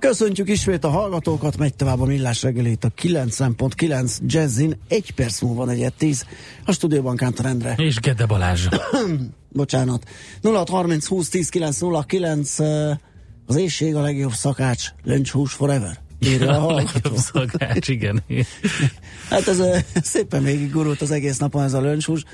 Köszöntjük 0.00 0.48
ismét 0.48 0.84
a 0.84 0.88
hallgatókat, 0.88 1.56
megy 1.56 1.74
tovább 1.74 2.00
a 2.00 2.04
millás 2.04 2.42
reggelét 2.42 2.84
a 2.84 2.88
90.9 3.02 4.18
Jazzin, 4.26 4.76
egy 4.88 5.10
perc 5.10 5.40
múlva 5.40 5.64
negyed 5.64 5.92
10, 5.92 6.26
a 6.64 6.72
stúdióban 6.72 7.16
Kántor 7.16 7.46
Endre. 7.46 7.74
És 7.76 7.96
Gede 7.96 8.26
Balázs. 8.26 8.66
Bocsánat. 9.52 10.08
0630 10.42 11.06
20 11.06 11.28
10 11.28 11.48
909 11.48 12.58
az 13.46 13.56
éjség 13.56 13.94
a 13.94 14.00
legjobb 14.00 14.32
szakács, 14.32 14.88
lunch 15.04 15.30
hús 15.32 15.52
forever. 15.52 15.98
Írja 16.20 16.66
a 16.66 16.74
legjobb 16.82 17.16
szakács, 17.16 17.88
igen. 17.88 18.22
hát 19.30 19.48
ez 19.48 19.62
szépen 20.02 20.42
végig 20.42 20.72
gurult 20.72 21.00
az 21.00 21.10
egész 21.10 21.38
napon 21.38 21.62
ez 21.62 21.72
a 21.72 21.80
lunch 21.80 22.06
hús. 22.06 22.24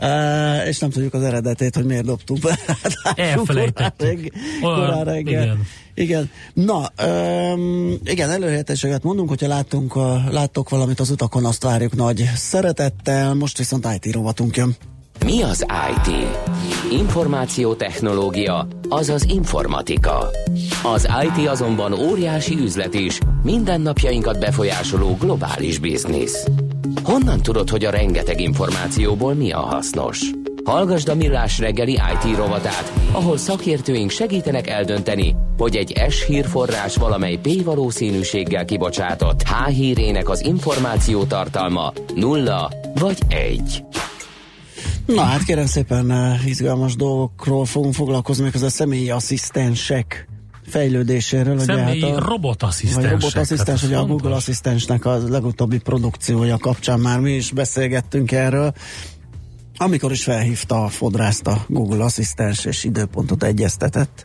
Uh, 0.00 0.66
és 0.66 0.78
nem 0.78 0.90
tudjuk 0.90 1.14
az 1.14 1.22
eredetét, 1.22 1.74
hogy 1.74 1.84
miért 1.84 2.04
dobtuk 2.04 2.38
be. 2.38 2.58
Elfelejtettük. 3.14 4.32
Korán 4.60 5.04
reggel. 5.04 5.42
Igen. 5.42 5.66
igen. 5.94 6.30
Na, 6.52 6.90
um, 7.06 7.94
igen, 8.04 8.30
előhetéseket 8.30 9.02
mondunk, 9.02 9.28
hogyha 9.28 9.48
láttunk, 9.48 9.96
uh, 9.96 10.30
láttok 10.30 10.68
valamit 10.68 11.00
az 11.00 11.10
utakon, 11.10 11.44
azt 11.44 11.62
várjuk 11.62 11.96
nagy 11.96 12.30
szeretettel. 12.34 13.34
Most 13.34 13.58
viszont 13.58 13.88
IT 13.94 14.12
rovatunk 14.12 14.56
jön. 14.56 14.76
Mi 15.24 15.42
az 15.42 15.66
IT? 15.90 16.14
Információtechnológia, 16.92 18.66
azaz 18.88 19.24
informatika. 19.24 20.30
Az 20.82 21.08
IT 21.22 21.48
azonban 21.48 21.92
óriási 21.92 22.54
üzlet 22.54 22.94
is, 22.94 23.18
mindennapjainkat 23.42 24.38
befolyásoló 24.38 25.16
globális 25.20 25.78
biznisz. 25.78 26.46
Honnan 27.02 27.42
tudod, 27.42 27.70
hogy 27.70 27.84
a 27.84 27.90
rengeteg 27.90 28.40
információból 28.40 29.34
mi 29.34 29.52
a 29.52 29.60
hasznos? 29.60 30.30
Hallgasd 30.64 31.08
a 31.08 31.14
Millás 31.14 31.58
reggeli 31.58 31.92
IT 31.92 32.36
rovatát, 32.36 32.92
ahol 33.12 33.36
szakértőink 33.36 34.10
segítenek 34.10 34.68
eldönteni, 34.68 35.36
hogy 35.58 35.76
egy 35.76 36.02
S 36.08 36.26
hírforrás 36.26 36.96
valamely 36.96 37.36
P 37.36 37.64
valószínűséggel 37.64 38.64
kibocsátott 38.64 39.42
H 39.42 39.68
hírének 39.68 40.28
az 40.28 40.44
információ 40.44 41.24
tartalma 41.24 41.92
nulla 42.14 42.70
vagy 42.94 43.18
egy. 43.28 43.84
Na 45.06 45.22
hát 45.22 45.44
kérem 45.44 45.66
szépen 45.66 46.10
uh, 46.10 46.46
izgalmas 46.46 46.96
dolgokról 46.96 47.64
fogunk 47.64 47.94
foglalkozni, 47.94 48.44
még 48.44 48.54
az 48.54 48.62
a 48.62 48.70
személyi 48.70 49.10
asszisztensek 49.10 50.28
fejlődéséről. 50.68 51.58
Személyi 51.58 52.02
hát 52.02 52.10
a, 52.10 52.28
robotasszisztensek. 52.28 53.10
Vagy 53.10 53.20
robotasszisztens, 53.20 53.80
hogy 53.80 53.94
a 53.94 54.04
Google 54.04 54.34
asszisztensnek 54.34 55.04
a 55.04 55.18
legutóbbi 55.28 55.78
produkciója 55.78 56.56
kapcsán 56.56 57.00
már 57.00 57.20
mi 57.20 57.32
is 57.32 57.50
beszélgettünk 57.50 58.32
erről. 58.32 58.74
Amikor 59.76 60.12
is 60.12 60.22
felhívta 60.22 60.84
a 60.84 60.88
fodrászt 60.88 61.46
a 61.46 61.64
Google 61.68 62.04
asszisztens 62.04 62.64
és 62.64 62.84
időpontot 62.84 63.42
egyeztetett 63.42 64.24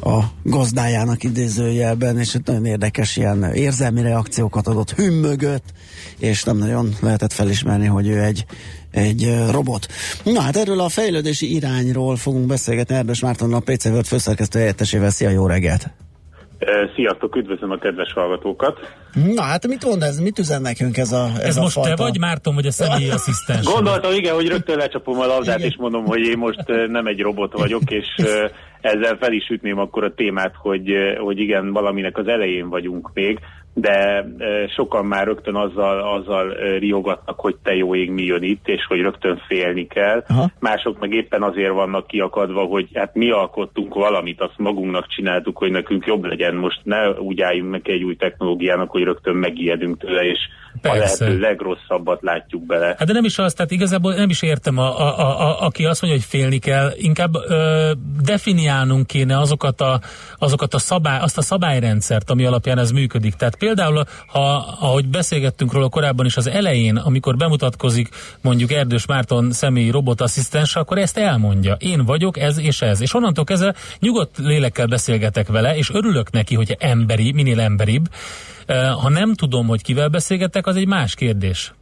a 0.00 0.24
gazdájának 0.42 1.24
idézőjelben, 1.24 2.18
és 2.18 2.36
nagyon 2.44 2.64
érdekes 2.64 3.16
ilyen 3.16 3.42
érzelmi 3.54 4.02
reakciókat 4.02 4.66
adott, 4.66 4.92
hümmögött, 4.92 5.64
és 6.18 6.42
nem 6.42 6.56
nagyon 6.56 6.94
lehetett 7.00 7.32
felismerni, 7.32 7.86
hogy 7.86 8.08
ő 8.08 8.22
egy 8.22 8.44
egy 8.98 9.34
robot. 9.50 9.86
Na 10.24 10.40
hát 10.40 10.56
erről 10.56 10.80
a 10.80 10.88
fejlődési 10.88 11.54
irányról 11.54 12.16
fogunk 12.16 12.46
beszélgetni 12.46 12.94
Erdős 12.94 13.20
Mártonnal, 13.20 13.62
a 13.66 13.72
PC 13.72 13.84
World 13.84 14.06
főszerkesztő 14.06 14.58
helyettesével. 14.58 15.10
Szia, 15.10 15.30
jó 15.30 15.46
reggelt! 15.46 15.90
Sziasztok, 16.94 17.36
üdvözlöm 17.36 17.70
a 17.70 17.78
kedves 17.78 18.12
hallgatókat! 18.12 18.78
Na 19.34 19.42
hát 19.42 19.66
mit 19.66 19.84
mond 19.84 20.02
ez, 20.02 20.18
mit 20.18 20.38
üzen 20.38 20.62
nekünk 20.62 20.96
ez 20.96 21.12
a 21.12 21.30
Ez, 21.34 21.42
ez 21.42 21.56
a 21.56 21.60
most 21.60 21.72
fajta? 21.74 21.94
te 21.94 22.02
vagy, 22.02 22.18
Márton, 22.18 22.54
vagy 22.54 22.66
a 22.66 22.70
személyi 22.70 23.10
asszisztens? 23.10 23.66
Gondoltam, 23.66 24.12
igen, 24.12 24.34
hogy 24.34 24.48
rögtön 24.48 24.76
lecsapom 24.76 25.20
a 25.20 25.26
labdát, 25.26 25.60
és 25.60 25.76
mondom, 25.76 26.04
hogy 26.04 26.20
én 26.20 26.38
most 26.38 26.64
nem 26.88 27.06
egy 27.06 27.20
robot 27.20 27.52
vagyok, 27.52 27.90
és 27.90 28.06
ezzel 28.80 29.16
fel 29.20 29.32
is 29.32 29.48
ütném 29.48 29.78
akkor 29.78 30.04
a 30.04 30.14
témát, 30.14 30.54
hogy, 30.56 30.90
hogy 31.18 31.38
igen, 31.38 31.72
valaminek 31.72 32.18
az 32.18 32.26
elején 32.26 32.68
vagyunk 32.68 33.10
még, 33.14 33.38
de 33.80 34.26
sokan 34.76 35.06
már 35.06 35.26
rögtön 35.26 35.54
azzal, 35.54 36.00
azzal 36.00 36.54
riogatnak, 36.78 37.40
hogy 37.40 37.56
te 37.62 37.74
jó 37.74 37.94
ég 37.94 38.10
mi 38.10 38.22
jön 38.22 38.42
itt, 38.42 38.68
és 38.68 38.84
hogy 38.88 39.00
rögtön 39.00 39.42
félni 39.46 39.86
kell. 39.86 40.24
Aha. 40.28 40.50
Mások 40.60 40.98
meg 41.00 41.12
éppen 41.12 41.42
azért 41.42 41.72
vannak 41.72 42.06
kiakadva, 42.06 42.60
hogy 42.64 42.88
hát 42.94 43.14
mi 43.14 43.30
alkottunk 43.30 43.94
valamit, 43.94 44.40
azt 44.40 44.58
magunknak 44.58 45.06
csináltuk, 45.06 45.58
hogy 45.58 45.70
nekünk 45.70 46.06
jobb 46.06 46.24
legyen. 46.24 46.54
Most 46.54 46.80
ne 46.84 47.10
úgy 47.10 47.40
álljunk 47.40 47.70
neki 47.70 47.92
egy 47.92 48.04
új 48.04 48.16
technológiának, 48.16 48.90
hogy 48.90 49.02
rögtön 49.02 49.36
megijedünk 49.36 49.98
tőle, 49.98 50.22
és 50.22 50.38
Persze. 50.80 51.24
a 51.24 51.28
lehető 51.28 51.40
legrosszabbat 51.40 52.22
látjuk 52.22 52.66
bele. 52.66 52.86
Hát 52.86 53.06
de 53.06 53.12
nem 53.12 53.24
is 53.24 53.38
az, 53.38 53.54
tehát 53.54 53.70
igazából 53.70 54.14
nem 54.14 54.28
is 54.28 54.42
értem, 54.42 54.78
a, 54.78 55.00
a, 55.00 55.18
a, 55.18 55.48
a, 55.48 55.60
aki 55.66 55.84
azt 55.84 56.02
mondja, 56.02 56.20
hogy 56.20 56.28
félni 56.28 56.58
kell, 56.58 56.92
inkább 56.96 57.34
ö, 57.34 57.92
definiálnunk 58.22 59.06
kéne 59.06 59.38
azokat 59.38 59.80
a, 59.80 60.00
azokat 60.38 60.74
a 60.74 60.78
szabály, 60.78 61.18
azt 61.20 61.38
a 61.38 61.42
szabályrendszert, 61.42 62.30
ami 62.30 62.44
alapján 62.44 62.78
ez 62.78 62.90
működik. 62.90 63.34
Tehát 63.34 63.56
például, 63.56 64.04
ha, 64.26 64.76
ahogy 64.80 65.08
beszélgettünk 65.08 65.72
róla 65.72 65.88
korábban 65.88 66.26
is 66.26 66.36
az 66.36 66.46
elején, 66.46 66.96
amikor 66.96 67.36
bemutatkozik 67.36 68.08
mondjuk 68.40 68.72
Erdős 68.72 69.06
Márton 69.06 69.52
személyi 69.52 69.90
robotasszisztens, 69.90 70.76
akkor 70.76 70.98
ezt 70.98 71.18
elmondja. 71.18 71.76
Én 71.78 72.04
vagyok 72.04 72.38
ez 72.38 72.58
és 72.58 72.82
ez. 72.82 73.00
És 73.00 73.14
onnantól 73.14 73.44
kezdve 73.44 73.74
nyugodt 73.98 74.38
lélekkel 74.38 74.86
beszélgetek 74.86 75.48
vele, 75.48 75.76
és 75.76 75.90
örülök 75.90 76.30
neki, 76.30 76.54
hogy 76.54 76.76
emberi, 76.78 77.32
minél 77.32 77.60
emberibb, 77.60 78.08
ha 79.02 79.08
nem 79.08 79.34
tudom, 79.34 79.66
hogy 79.66 79.82
kivel 79.82 80.08
beszélgetek, 80.08 80.66
az 80.66 80.76
egy 80.76 80.86
más 80.86 81.14
kérdés. 81.14 81.72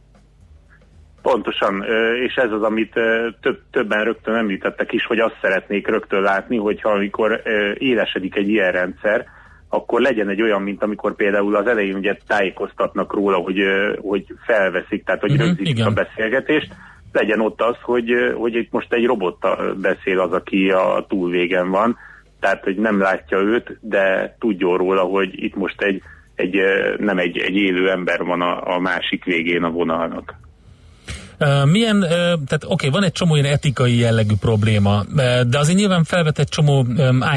Pontosan, 1.21 1.83
és 2.25 2.35
ez 2.35 2.51
az, 2.51 2.61
amit 2.61 2.93
több, 3.41 3.59
többen 3.71 4.03
rögtön 4.03 4.35
említettek 4.35 4.91
is, 4.93 5.05
hogy 5.05 5.19
azt 5.19 5.37
szeretnék 5.41 5.87
rögtön 5.87 6.21
látni, 6.21 6.57
hogyha 6.57 6.89
amikor 6.89 7.41
élesedik 7.77 8.35
egy 8.35 8.49
ilyen 8.49 8.71
rendszer, 8.71 9.25
akkor 9.69 10.01
legyen 10.01 10.29
egy 10.29 10.41
olyan, 10.41 10.61
mint 10.61 10.83
amikor 10.83 11.15
például 11.15 11.55
az 11.55 11.67
elején 11.67 11.95
ugye 11.95 12.17
tájékoztatnak 12.27 13.13
róla, 13.13 13.37
hogy, 13.37 13.59
hogy 14.01 14.25
felveszik, 14.45 15.03
tehát 15.05 15.21
hogy 15.21 15.31
uh-huh, 15.31 15.45
rögzítik 15.45 15.77
igen. 15.77 15.87
a 15.87 15.91
beszélgetést, 15.91 16.73
legyen 17.11 17.39
ott 17.39 17.61
az, 17.61 17.75
hogy, 17.81 18.11
hogy 18.35 18.55
itt 18.55 18.71
most 18.71 18.93
egy 18.93 19.05
robottal 19.05 19.73
beszél 19.73 20.19
az, 20.19 20.31
aki 20.31 20.69
a 20.69 21.05
túlvégen 21.07 21.69
van, 21.69 21.97
tehát 22.39 22.63
hogy 22.63 22.75
nem 22.75 22.99
látja 22.99 23.37
őt, 23.37 23.77
de 23.81 24.35
tudjon 24.39 24.77
róla, 24.77 25.01
hogy 25.01 25.43
itt 25.43 25.55
most 25.55 25.81
egy 25.81 26.01
egy, 26.37 26.55
nem 26.97 27.17
egy, 27.17 27.37
egy 27.37 27.55
élő 27.55 27.89
ember 27.89 28.23
van 28.23 28.41
a, 28.41 28.75
a 28.75 28.79
másik 28.79 29.23
végén 29.23 29.63
a 29.63 29.69
vonalnak. 29.69 30.35
milyen, 31.65 31.99
tehát 32.09 32.63
oké, 32.63 32.65
okay, 32.67 32.89
van 32.89 33.03
egy 33.03 33.11
csomó 33.11 33.35
ilyen 33.35 33.53
etikai 33.53 33.97
jellegű 33.97 34.33
probléma, 34.39 35.03
de 35.47 35.57
azért 35.57 35.77
nyilván 35.77 36.03
felvet 36.03 36.39
egy 36.39 36.47
csomó 36.47 36.85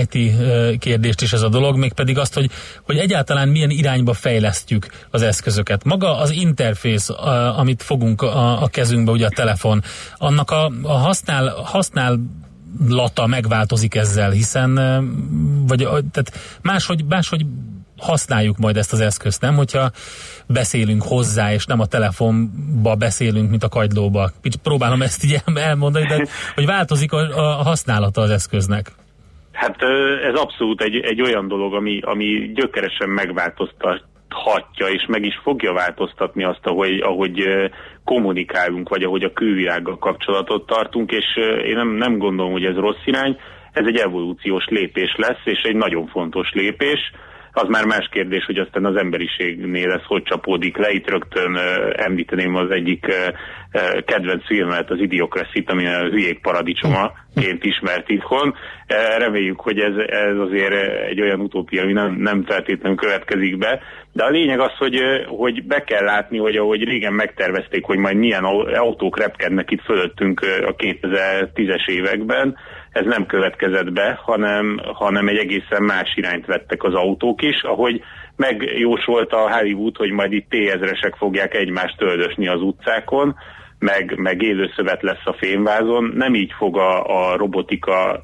IT 0.03 0.33
kérdést 0.79 1.23
is 1.23 1.33
ez 1.33 1.43
a 1.43 1.49
dolog, 1.49 1.77
mégpedig 1.77 2.19
azt, 2.19 2.35
hogy, 2.35 2.51
hogy 2.83 2.97
egyáltalán 2.97 3.49
milyen 3.49 3.71
irányba 3.71 4.13
fejlesztjük 4.13 4.87
az 5.11 5.23
eszközöket. 5.23 5.85
Maga 5.85 6.19
az 6.19 6.31
interfész, 6.31 7.09
amit 7.57 7.83
fogunk 7.83 8.23
a, 8.23 8.63
a 8.63 8.69
kezünkbe, 8.69 9.13
ugye 9.13 9.27
a 9.27 9.35
telefon, 9.35 9.83
annak 10.17 10.51
a, 10.51 10.71
a 10.83 10.93
használ, 10.93 11.49
használ 11.65 12.19
lata 12.89 13.27
megváltozik 13.27 13.95
ezzel, 13.95 14.31
hiszen 14.31 14.75
vagy 15.67 15.79
tehát 15.89 16.59
máshogy, 16.63 17.05
máshogy 17.09 17.47
használjuk 18.01 18.59
majd 18.59 18.77
ezt 18.77 18.93
az 18.93 19.01
eszközt, 19.01 19.41
nem? 19.41 19.55
Hogyha 19.55 19.91
beszélünk 20.47 21.03
hozzá, 21.03 21.53
és 21.53 21.67
nem 21.67 21.81
a 21.81 21.87
telefonba 21.87 22.95
beszélünk, 22.95 23.51
mint 23.51 23.63
a 23.63 23.69
kagylóba. 23.69 24.31
Próbálom 24.63 25.03
ezt 25.03 25.25
így 25.25 25.37
elmondani, 25.55 26.07
de 26.07 26.27
hogy 26.55 26.67
változik 26.67 27.13
a, 27.13 27.19
a 27.19 27.63
használata 27.63 28.21
az 28.21 28.31
eszköznek. 28.31 28.91
Hát 29.53 29.77
ez 30.29 30.35
abszolút 30.35 30.83
egy, 30.83 30.97
egy 30.97 31.23
olyan 31.23 31.49
dolog, 31.49 31.75
ami, 31.75 32.01
ami 32.01 32.53
gyökeresen 32.55 33.09
megváltoztathatja, 34.31 34.87
és 34.87 35.07
meg 35.09 35.25
is 35.25 35.41
fogja 35.43 35.73
változtatni 35.73 36.45
azt, 36.45 36.67
ahogy, 36.67 37.01
ahogy 37.01 37.43
kommunikálunk, 38.05 38.89
vagy 38.89 39.03
ahogy 39.03 39.25
a 39.25 39.33
külvilággal 39.33 39.99
kapcsolatot 39.99 40.67
tartunk, 40.67 41.11
és 41.13 41.37
én 41.65 41.75
nem, 41.75 41.89
nem 41.89 42.19
gondolom, 42.19 42.53
hogy 42.53 42.65
ez 42.65 42.77
rossz 42.77 43.05
irány, 43.07 43.37
ez 43.73 43.87
egy 43.87 43.97
evolúciós 43.97 44.65
lépés 44.69 45.15
lesz, 45.17 45.45
és 45.45 45.63
egy 45.63 45.77
nagyon 45.77 46.07
fontos 46.07 46.51
lépés, 46.53 47.13
az 47.53 47.69
már 47.69 47.85
más 47.85 48.09
kérdés, 48.11 48.45
hogy 48.45 48.59
aztán 48.59 48.85
az 48.85 48.97
emberiségnél 48.97 49.91
ez 49.91 50.05
hogy 50.05 50.23
csapódik 50.23 50.77
le. 50.77 50.91
Itt 50.91 51.11
rögtön 51.11 51.59
említeném 51.93 52.55
az 52.55 52.71
egyik 52.71 53.07
kedvenc 54.05 54.47
filmet, 54.47 54.91
az 54.91 54.99
Idiocracy-t, 54.99 55.71
ami 55.71 55.87
a 55.87 56.09
hülyék 56.09 56.41
paradicsomaként 56.41 57.65
ismert 57.65 58.09
itthon. 58.09 58.55
Reméljük, 59.19 59.61
hogy 59.61 59.79
ez, 59.79 59.95
ez 60.07 60.37
azért 60.37 60.75
egy 61.09 61.21
olyan 61.21 61.41
utópia, 61.41 61.83
ami 61.83 61.93
nem, 61.93 62.15
nem 62.15 62.45
feltétlenül 62.45 62.97
következik 62.97 63.59
be. 63.59 63.81
De 64.13 64.25
a 64.25 64.31
lényeg 64.31 64.61
az, 64.61 64.77
hogy, 64.79 65.01
hogy 65.27 65.65
be 65.65 65.85
kell 65.85 66.05
látni, 66.05 66.39
hogy 66.39 66.57
ahogy 66.57 66.85
régen 66.85 67.13
megtervezték, 67.13 67.85
hogy 67.85 67.99
majd 67.99 68.17
milyen 68.17 68.45
autók 68.45 69.19
repkednek 69.19 69.71
itt 69.71 69.83
fölöttünk 69.83 70.41
a 70.67 70.75
2010-es 70.75 71.89
években, 71.89 72.57
ez 72.93 73.05
nem 73.05 73.27
következett 73.27 73.93
be, 73.93 74.21
hanem, 74.23 74.81
hanem 74.95 75.29
egy 75.29 75.37
egészen 75.37 75.83
más 75.83 76.13
irányt 76.17 76.47
vettek 76.47 76.83
az 76.83 76.95
autók 76.95 77.43
is, 77.43 77.63
ahogy 77.63 78.03
megjósolta 78.37 79.45
a 79.45 79.57
Hollywood, 79.57 79.97
hogy 79.97 80.11
majd 80.11 80.33
itt 80.33 80.49
T-ezresek 80.49 81.15
fogják 81.17 81.55
egymást 81.55 81.97
töldösni 81.97 82.49
az 82.49 82.61
utcákon, 82.61 83.37
meg, 83.79 84.15
meg 84.17 84.43
élőszövet 84.43 85.03
lesz 85.03 85.25
a 85.25 85.37
fémvázon. 85.39 86.13
Nem 86.15 86.35
így 86.35 86.53
fog 86.59 86.79
a, 86.79 87.05
a 87.05 87.37
robotika 87.37 88.23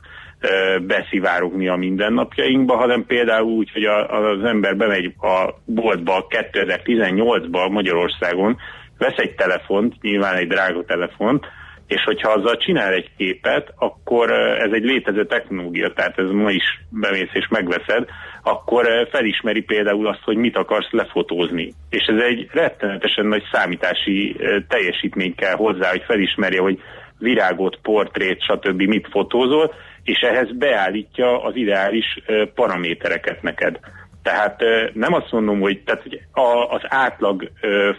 beszivárogni 0.83 1.69
a 1.69 1.77
mindennapjainkba, 1.77 2.77
hanem 2.77 3.07
például 3.07 3.51
úgy, 3.51 3.71
hogy 3.73 3.85
a, 3.85 4.29
az 4.31 4.45
ember 4.45 4.77
bemegy 4.77 5.15
a 5.21 5.55
boltba 5.65 6.27
2018-ban 6.29 7.71
Magyarországon, 7.71 8.57
vesz 8.99 9.17
egy 9.17 9.35
telefont, 9.35 9.95
nyilván 10.01 10.35
egy 10.35 10.49
drága 10.49 10.85
telefont, 10.85 11.47
és 11.87 12.03
hogyha 12.05 12.31
azzal 12.31 12.57
csinál 12.57 12.93
egy 12.93 13.11
képet, 13.17 13.73
akkor 13.77 14.31
ez 14.33 14.73
egy 14.73 14.85
létező 14.85 15.27
technológia, 15.27 15.93
tehát 15.93 16.19
ez 16.19 16.31
ma 16.31 16.51
is 16.51 16.81
bemész 16.91 17.31
és 17.33 17.49
megveszed, 17.49 18.09
akkor 18.43 19.09
felismeri 19.11 19.61
például 19.61 20.07
azt, 20.07 20.23
hogy 20.25 20.37
mit 20.37 20.57
akarsz 20.57 20.91
lefotózni. 20.91 21.73
És 21.91 22.05
ez 22.07 22.23
egy 22.23 22.49
rettenetesen 22.53 23.27
nagy 23.27 23.43
számítási 23.53 24.37
teljesítmény 24.69 25.35
kell 25.35 25.55
hozzá, 25.55 25.91
hogy 25.91 26.03
felismerje, 26.07 26.61
hogy 26.61 26.79
virágot, 27.19 27.79
portrét, 27.83 28.43
stb. 28.43 28.83
mit 28.83 29.09
fotózol, 29.11 29.75
és 30.03 30.19
ehhez 30.19 30.57
beállítja 30.57 31.43
az 31.43 31.57
ideális 31.57 32.21
paramétereket 32.55 33.43
neked. 33.43 33.79
Tehát 34.23 34.63
nem 34.93 35.13
azt 35.13 35.33
mondom, 35.33 35.61
hogy, 35.61 35.83
tehát, 35.85 36.03
hogy 36.03 36.21
az 36.69 36.81
átlag 36.83 37.51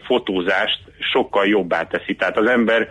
fotózást 0.06 0.80
sokkal 1.12 1.48
jobbá 1.48 1.82
teszi. 1.82 2.16
Tehát 2.16 2.38
az 2.38 2.50
ember 2.50 2.90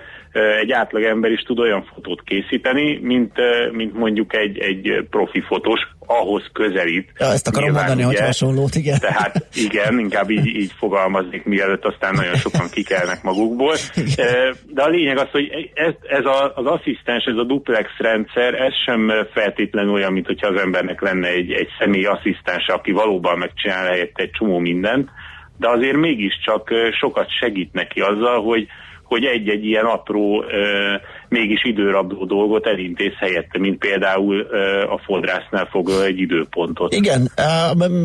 egy 0.61 0.73
átlag 0.73 1.03
ember 1.03 1.31
is 1.31 1.41
tud 1.41 1.59
olyan 1.59 1.85
fotót 1.95 2.23
készíteni, 2.23 2.99
mint, 3.03 3.33
mint 3.73 3.95
mondjuk 3.95 4.35
egy, 4.37 4.59
egy 4.59 5.07
profi 5.11 5.41
fotós, 5.41 5.81
ahhoz 6.07 6.43
közelít. 6.53 7.13
Ja, 7.19 7.27
ezt 7.27 7.49
akarom 7.49 7.69
Nyilván, 7.69 7.87
mondani, 7.87 8.09
ugye, 8.09 8.19
hogy 8.19 8.27
hasonlót, 8.27 8.75
igen. 8.75 8.99
Tehát 9.01 9.47
igen, 9.55 9.99
inkább 9.99 10.31
így, 10.31 10.47
így 10.47 10.73
fogalmaznék, 10.79 11.45
mielőtt 11.45 11.85
aztán 11.85 12.15
nagyon 12.15 12.35
sokan 12.35 12.69
kikelnek 12.71 13.23
magukból. 13.23 13.75
De 14.67 14.83
a 14.83 14.89
lényeg 14.89 15.19
az, 15.19 15.31
hogy 15.31 15.71
ez, 15.75 15.95
ez 16.09 16.25
a, 16.25 16.53
az 16.55 16.67
asszisztens, 16.67 17.25
ez 17.25 17.37
a 17.37 17.45
duplex 17.45 17.89
rendszer, 17.99 18.55
ez 18.55 18.73
sem 18.85 19.13
feltétlenül 19.33 19.93
olyan, 19.93 20.13
mint 20.13 20.27
hogyha 20.27 20.49
az 20.49 20.61
embernek 20.61 21.01
lenne 21.01 21.29
egy, 21.29 21.53
egy 21.53 21.69
személy 21.79 22.05
asszisztens, 22.05 22.67
aki 22.67 22.93
valóban 22.93 23.39
megcsinál 23.39 23.87
helyette 23.87 24.23
egy 24.23 24.31
csomó 24.31 24.59
mindent, 24.59 25.11
de 25.59 25.69
azért 25.69 25.97
mégiscsak 25.97 26.71
sokat 27.01 27.27
segít 27.39 27.73
neki 27.73 28.01
azzal, 28.01 28.43
hogy, 28.43 28.67
hogy 29.07 29.25
egy-egy 29.25 29.65
ilyen 29.65 29.85
apró, 29.85 30.45
mégis 31.29 31.65
időrabló 31.65 32.25
dolgot 32.25 32.67
elintéz 32.67 33.13
helyette, 33.19 33.59
mint 33.59 33.79
például 33.79 34.41
a 34.91 34.99
fodrásznál 35.05 35.69
foglal 35.71 36.05
egy 36.05 36.19
időpontot. 36.19 36.95
Igen, 36.95 37.31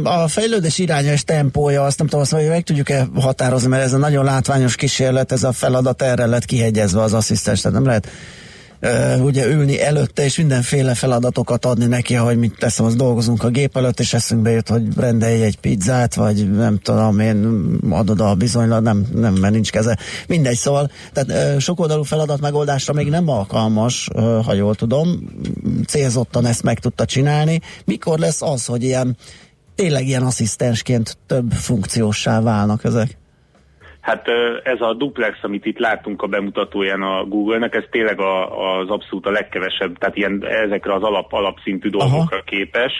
a 0.03 0.27
fejlődés 0.27 0.77
iránya 0.77 1.11
és 1.11 1.23
tempója, 1.23 1.81
azt 1.81 1.97
nem 1.97 2.07
tudom, 2.07 2.21
azt, 2.21 2.49
meg 2.49 2.63
tudjuk-e 2.63 3.05
határozni, 3.15 3.69
mert 3.69 3.83
ez 3.83 3.93
a 3.93 3.97
nagyon 3.97 4.23
látványos 4.23 4.75
kísérlet, 4.75 5.31
ez 5.31 5.43
a 5.43 5.51
feladat 5.51 6.01
erre 6.01 6.25
lett 6.25 6.45
kihegyezve 6.45 7.01
az 7.01 7.13
asszisztens, 7.13 7.61
tehát 7.61 7.77
nem 7.77 7.87
lehet 7.87 8.07
ugye 9.19 9.47
ülni 9.47 9.81
előtte, 9.81 10.23
és 10.23 10.37
mindenféle 10.37 10.93
feladatokat 10.93 11.65
adni 11.65 11.85
neki, 11.85 12.13
hogy 12.13 12.37
mit 12.37 12.55
teszem, 12.59 12.85
az 12.85 12.95
dolgozunk 12.95 13.43
a 13.43 13.49
gép 13.49 13.77
előtt, 13.77 13.99
és 13.99 14.13
eszünkbe 14.13 14.49
jut, 14.51 14.69
hogy 14.69 14.83
rendelj 14.97 15.43
egy 15.43 15.57
pizzát, 15.57 16.15
vagy 16.15 16.51
nem 16.51 16.77
tudom 16.77 17.19
én, 17.19 17.67
adod 17.89 18.19
a 18.19 18.35
bizonylat, 18.35 18.81
nem, 18.81 19.05
nem, 19.13 19.33
mert 19.33 19.53
nincs 19.53 19.71
keze. 19.71 19.97
Mindegy, 20.27 20.57
szóval, 20.57 20.91
tehát 21.13 21.59
sokoldalú 21.59 22.03
feladat 22.03 22.41
megoldásra 22.41 22.93
még 22.93 23.09
nem 23.09 23.29
alkalmas, 23.29 24.09
ha 24.45 24.53
jól 24.53 24.75
tudom, 24.75 25.33
célzottan 25.87 26.45
ezt 26.45 26.63
meg 26.63 26.79
tudta 26.79 27.05
csinálni. 27.05 27.61
Mikor 27.85 28.19
lesz 28.19 28.41
az, 28.41 28.65
hogy 28.65 28.83
ilyen 28.83 29.17
tényleg 29.75 30.07
ilyen 30.07 30.23
asszisztensként 30.23 31.17
több 31.27 31.51
funkciósá 31.51 32.41
válnak 32.41 32.83
ezek? 32.83 33.20
Hát 34.01 34.27
ez 34.63 34.81
a 34.81 34.93
duplex, 34.93 35.37
amit 35.41 35.65
itt 35.65 35.79
láttunk 35.79 36.21
a 36.21 36.27
bemutatóján 36.27 37.01
a 37.01 37.23
Google-nek, 37.23 37.75
ez 37.75 37.83
tényleg 37.89 38.19
a, 38.19 38.79
az 38.79 38.89
abszolút 38.89 39.25
a 39.25 39.31
legkevesebb, 39.31 39.97
tehát 39.97 40.15
ilyen, 40.15 40.45
ezekre 40.47 40.93
az 40.93 41.03
alap, 41.03 41.33
alapszintű 41.33 41.89
dolgokra 41.89 42.35
Aha. 42.35 42.45
képes, 42.45 42.93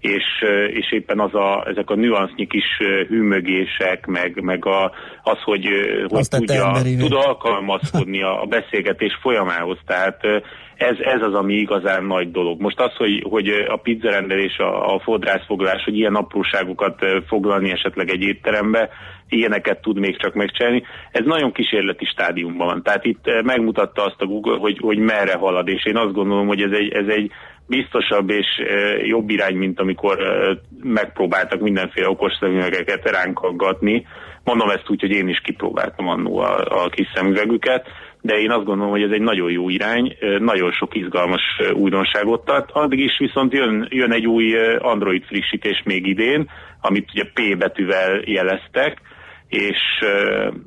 és, 0.00 0.24
és 0.66 0.92
éppen 0.92 1.20
az 1.20 1.34
a, 1.34 1.64
ezek 1.66 1.90
a 1.90 1.94
nüansznyi 1.94 2.46
kis 2.46 2.64
hűmögések, 3.08 4.06
meg, 4.06 4.42
meg 4.42 4.66
a, 4.66 4.92
az, 5.22 5.38
hogy, 5.44 5.66
hogy 6.08 6.28
tudja, 6.28 6.72
tud 6.98 7.12
alkalmazkodni 7.12 8.22
a, 8.22 8.42
a 8.42 8.46
beszélgetés 8.46 9.18
folyamához. 9.20 9.78
Tehát 9.86 10.24
ez, 10.76 10.96
ez 11.00 11.22
az, 11.22 11.34
ami 11.34 11.54
igazán 11.54 12.04
nagy 12.04 12.30
dolog. 12.30 12.60
Most 12.60 12.80
az, 12.80 12.92
hogy, 12.96 13.24
hogy 13.28 13.48
a 13.68 13.76
pizzarendelés, 13.76 14.56
a, 14.56 14.94
a 14.94 14.98
fodrászfoglalás, 14.98 15.84
hogy 15.84 15.96
ilyen 15.96 16.14
apróságokat 16.14 16.98
foglalni 17.26 17.70
esetleg 17.70 18.10
egy 18.10 18.22
étterembe, 18.22 18.90
ilyeneket 19.30 19.80
tud 19.80 19.98
még 19.98 20.16
csak 20.18 20.34
megcsinálni. 20.34 20.82
Ez 21.10 21.24
nagyon 21.24 21.52
kísérleti 21.52 22.04
stádiumban 22.04 22.66
van. 22.66 22.82
Tehát 22.82 23.04
itt 23.04 23.42
megmutatta 23.44 24.04
azt 24.04 24.20
a 24.20 24.26
Google, 24.26 24.58
hogy, 24.58 24.78
hogy 24.80 24.98
merre 24.98 25.34
halad, 25.34 25.68
és 25.68 25.86
én 25.86 25.96
azt 25.96 26.12
gondolom, 26.12 26.46
hogy 26.46 26.62
ez 26.62 26.72
egy, 26.72 26.92
ez 26.92 27.06
egy 27.08 27.30
biztosabb 27.66 28.30
és 28.30 28.46
jobb 29.02 29.30
irány, 29.30 29.56
mint 29.56 29.80
amikor 29.80 30.18
megpróbáltak 30.82 31.60
mindenféle 31.60 32.08
okos 32.08 32.32
szemüvegeket 32.40 33.10
ránk 33.10 33.40
Mondom 34.44 34.68
ezt 34.68 34.88
úgy, 34.90 35.00
hogy 35.00 35.10
én 35.10 35.28
is 35.28 35.40
kipróbáltam 35.40 36.08
annó 36.08 36.38
a, 36.38 36.84
a 36.84 36.88
kis 36.88 37.06
szemüvegüket, 37.14 37.86
de 38.20 38.34
én 38.34 38.50
azt 38.50 38.64
gondolom, 38.64 38.90
hogy 38.90 39.02
ez 39.02 39.10
egy 39.10 39.20
nagyon 39.20 39.50
jó 39.50 39.68
irány, 39.68 40.16
nagyon 40.38 40.72
sok 40.72 40.94
izgalmas 40.94 41.42
újdonságot 41.72 42.44
tart. 42.44 42.70
Addig 42.72 42.98
is 42.98 43.18
viszont 43.18 43.52
jön, 43.52 43.86
jön 43.90 44.12
egy 44.12 44.26
új 44.26 44.56
Android 44.78 45.24
frissítés 45.24 45.82
még 45.84 46.06
idén, 46.06 46.50
amit 46.80 47.10
ugye 47.14 47.24
P 47.24 47.58
betűvel 47.58 48.20
jeleztek, 48.24 49.00
és, 49.50 49.78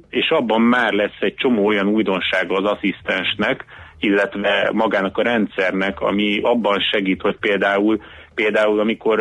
és 0.09 0.29
abban 0.29 0.61
már 0.61 0.93
lesz 0.93 1.19
egy 1.19 1.35
csomó 1.35 1.65
olyan 1.65 1.87
újdonsága 1.87 2.55
az 2.55 2.71
asszisztensnek, 2.71 3.65
illetve 3.99 4.69
magának 4.73 5.17
a 5.17 5.23
rendszernek, 5.23 5.99
ami 5.99 6.39
abban 6.41 6.79
segít, 6.91 7.21
hogy 7.21 7.37
például 7.39 8.01
például 8.35 8.79
amikor, 8.79 9.19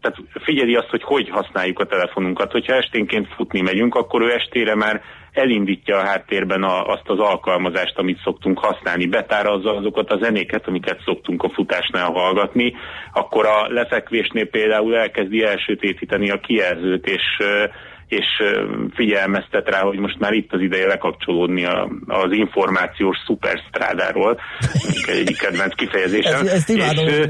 tehát 0.00 0.18
figyeli 0.44 0.74
azt, 0.74 0.88
hogy 0.88 1.02
hogy 1.02 1.28
használjuk 1.28 1.78
a 1.78 1.86
telefonunkat. 1.86 2.52
Hogyha 2.52 2.74
esténként 2.74 3.34
futni 3.34 3.60
megyünk, 3.60 3.94
akkor 3.94 4.22
ő 4.22 4.32
estére 4.32 4.74
már 4.74 5.02
elindítja 5.32 5.96
a 5.96 6.04
háttérben 6.04 6.62
a, 6.62 6.86
azt 6.86 7.08
az 7.08 7.18
alkalmazást, 7.18 7.98
amit 7.98 8.20
szoktunk 8.22 8.58
használni, 8.58 9.06
betárazza 9.06 9.76
azokat 9.76 10.12
a 10.12 10.18
zenéket, 10.22 10.66
amiket 10.66 11.00
szoktunk 11.04 11.42
a 11.42 11.50
futásnál 11.50 12.10
hallgatni, 12.10 12.74
akkor 13.12 13.46
a 13.46 13.66
lefekvésnél 13.68 14.46
például 14.46 14.96
elkezdi 14.96 15.44
elsötétíteni 15.44 16.30
a 16.30 16.40
kijelzőt, 16.40 17.06
és 17.06 17.22
és 18.08 18.26
figyelmeztet 18.94 19.68
rá, 19.68 19.80
hogy 19.80 19.98
most 19.98 20.18
már 20.18 20.32
itt 20.32 20.52
az 20.52 20.60
ideje 20.60 20.86
lekapcsolódni 20.86 21.64
a, 21.64 21.88
az 22.06 22.32
információs 22.32 23.16
szuperstrádáról, 23.26 24.40
egy 25.06 25.36
kedvenc 25.36 25.74
kifejezésem. 25.74 26.40
Ezt, 26.46 26.54
ezt 26.54 26.70
és, 26.70 26.76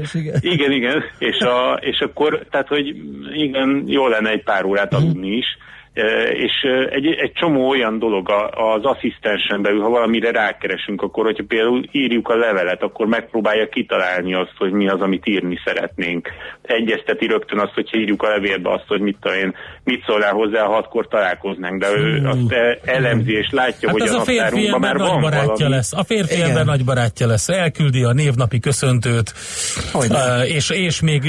is, 0.01 0.13
igen. 0.13 0.35
igen, 0.41 0.71
igen, 0.71 1.03
és, 1.17 1.39
a, 1.39 1.79
és 1.81 1.99
akkor, 1.99 2.45
tehát, 2.49 2.67
hogy 2.67 2.95
igen, 3.33 3.83
jó 3.87 4.07
lenne 4.07 4.29
egy 4.29 4.43
pár 4.43 4.65
órát 4.65 4.93
aludni 4.93 5.35
is, 5.35 5.45
és 6.33 6.53
egy, 6.89 7.05
egy 7.05 7.31
csomó 7.33 7.69
olyan 7.69 7.99
dolog 7.99 8.29
az 8.51 8.83
asszisztensen 8.83 9.61
belül, 9.61 9.81
ha 9.81 9.89
valamire 9.89 10.31
rákeresünk, 10.31 11.01
akkor 11.01 11.25
hogyha 11.25 11.43
például 11.47 11.83
írjuk 11.91 12.27
a 12.27 12.35
levelet, 12.35 12.83
akkor 12.83 13.07
megpróbálja 13.07 13.69
kitalálni 13.69 14.33
azt, 14.33 14.53
hogy 14.57 14.71
mi 14.71 14.89
az, 14.89 15.01
amit 15.01 15.27
írni 15.27 15.59
szeretnénk. 15.65 16.29
Egyezteti 16.61 17.25
rögtön 17.25 17.59
azt, 17.59 17.73
hogyha 17.73 17.97
írjuk 17.97 18.23
a 18.23 18.27
levélbe 18.27 18.71
azt, 18.71 18.83
hogy 18.87 19.01
mit 19.01 19.17
én, 19.41 19.55
mit 19.83 20.03
szólnál 20.05 20.33
hozzá, 20.33 20.63
hatkor 20.63 21.07
találkoznánk, 21.07 21.81
de 21.81 21.87
ő 21.97 22.27
azt 22.27 22.53
elemzi 22.85 23.31
és 23.31 23.47
látja, 23.51 23.89
hát 23.89 23.99
hogy 23.99 24.09
a, 24.09 24.19
a 24.19 24.23
férfi 24.23 24.69
már 24.79 24.97
van 24.97 25.21
barátja 25.21 25.53
valami. 25.53 25.75
lesz. 25.75 25.93
A 25.93 26.03
férfi 26.03 26.41
ember 26.41 26.65
nagy 26.65 26.85
barátja 26.85 27.27
lesz. 27.27 27.49
Elküldi 27.49 28.03
a 28.03 28.13
névnapi 28.13 28.59
köszöntőt, 28.59 29.33
és, 30.45 30.69
és 30.69 31.01
még 31.01 31.21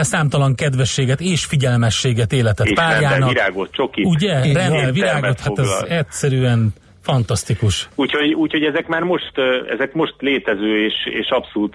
számtalan 0.00 0.54
kedvességet 0.54 1.20
és 1.20 1.44
figyelmességet 1.44 2.32
életet 2.32 2.66
és 2.66 2.74
párjának. 2.74 3.28
virágot, 3.28 3.70
csoki. 3.88 4.02
Ugye? 4.04 4.52
Rendel 4.52 4.92
virágot, 4.92 5.40
hát 5.40 5.58
ez 5.58 5.84
egyszerűen 5.88 6.72
Fantasztikus. 7.02 7.88
Úgyhogy, 7.94 8.34
úgyhogy 8.34 8.62
ezek 8.62 8.86
már 8.86 9.02
most, 9.02 9.32
ezek 9.68 9.92
most 9.92 10.14
létező 10.18 10.84
és, 10.84 10.94
és 11.04 11.28
abszolút 11.30 11.74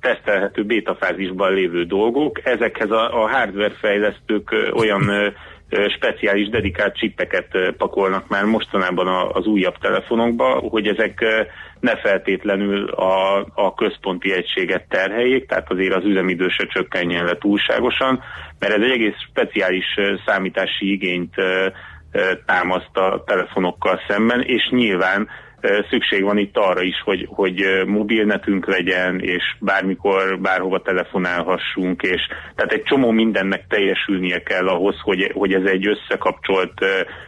tesztelhető 0.00 0.64
bétafázisban 0.64 1.52
lévő 1.52 1.84
dolgok. 1.84 2.40
Ezekhez 2.44 2.90
a, 2.90 3.22
a 3.22 3.28
hardware 3.28 3.74
fejlesztők 3.80 4.54
olyan 4.72 5.10
speciális 5.96 6.48
dedikált 6.48 6.96
csippeket 6.96 7.48
pakolnak 7.76 8.28
már 8.28 8.44
mostanában 8.44 9.30
az 9.32 9.46
újabb 9.46 9.78
telefonokba, 9.78 10.44
hogy 10.44 10.86
ezek 10.86 11.24
ne 11.80 11.96
feltétlenül 11.96 12.88
a, 12.88 13.46
a 13.54 13.74
központi 13.74 14.32
egységet 14.32 14.88
terheljék, 14.88 15.46
tehát 15.46 15.70
azért 15.70 15.94
az 15.94 16.04
üzemidő 16.04 16.48
se 16.48 16.66
csökkenjen 16.66 17.24
le 17.24 17.36
túlságosan, 17.38 18.22
mert 18.58 18.74
ez 18.74 18.82
egy 18.82 18.90
egész 18.90 19.16
speciális 19.30 19.86
számítási 20.26 20.92
igényt 20.92 21.34
támaszt 22.46 22.96
a 22.96 23.22
telefonokkal 23.26 24.00
szemben, 24.08 24.42
és 24.42 24.68
nyilván 24.70 25.28
szükség 25.90 26.22
van 26.22 26.38
itt 26.38 26.56
arra 26.56 26.82
is, 26.82 27.00
hogy, 27.04 27.26
hogy 27.30 27.82
mobilnetünk 27.86 28.66
legyen, 28.66 29.20
és 29.20 29.42
bármikor, 29.60 30.40
bárhova 30.40 30.82
telefonálhassunk, 30.82 32.02
és 32.02 32.20
tehát 32.54 32.72
egy 32.72 32.82
csomó 32.82 33.10
mindennek 33.10 33.66
teljesülnie 33.68 34.42
kell 34.42 34.68
ahhoz, 34.68 35.00
hogy, 35.00 35.30
hogy 35.34 35.52
ez 35.52 35.64
egy 35.64 35.86
összekapcsolt 35.86 36.72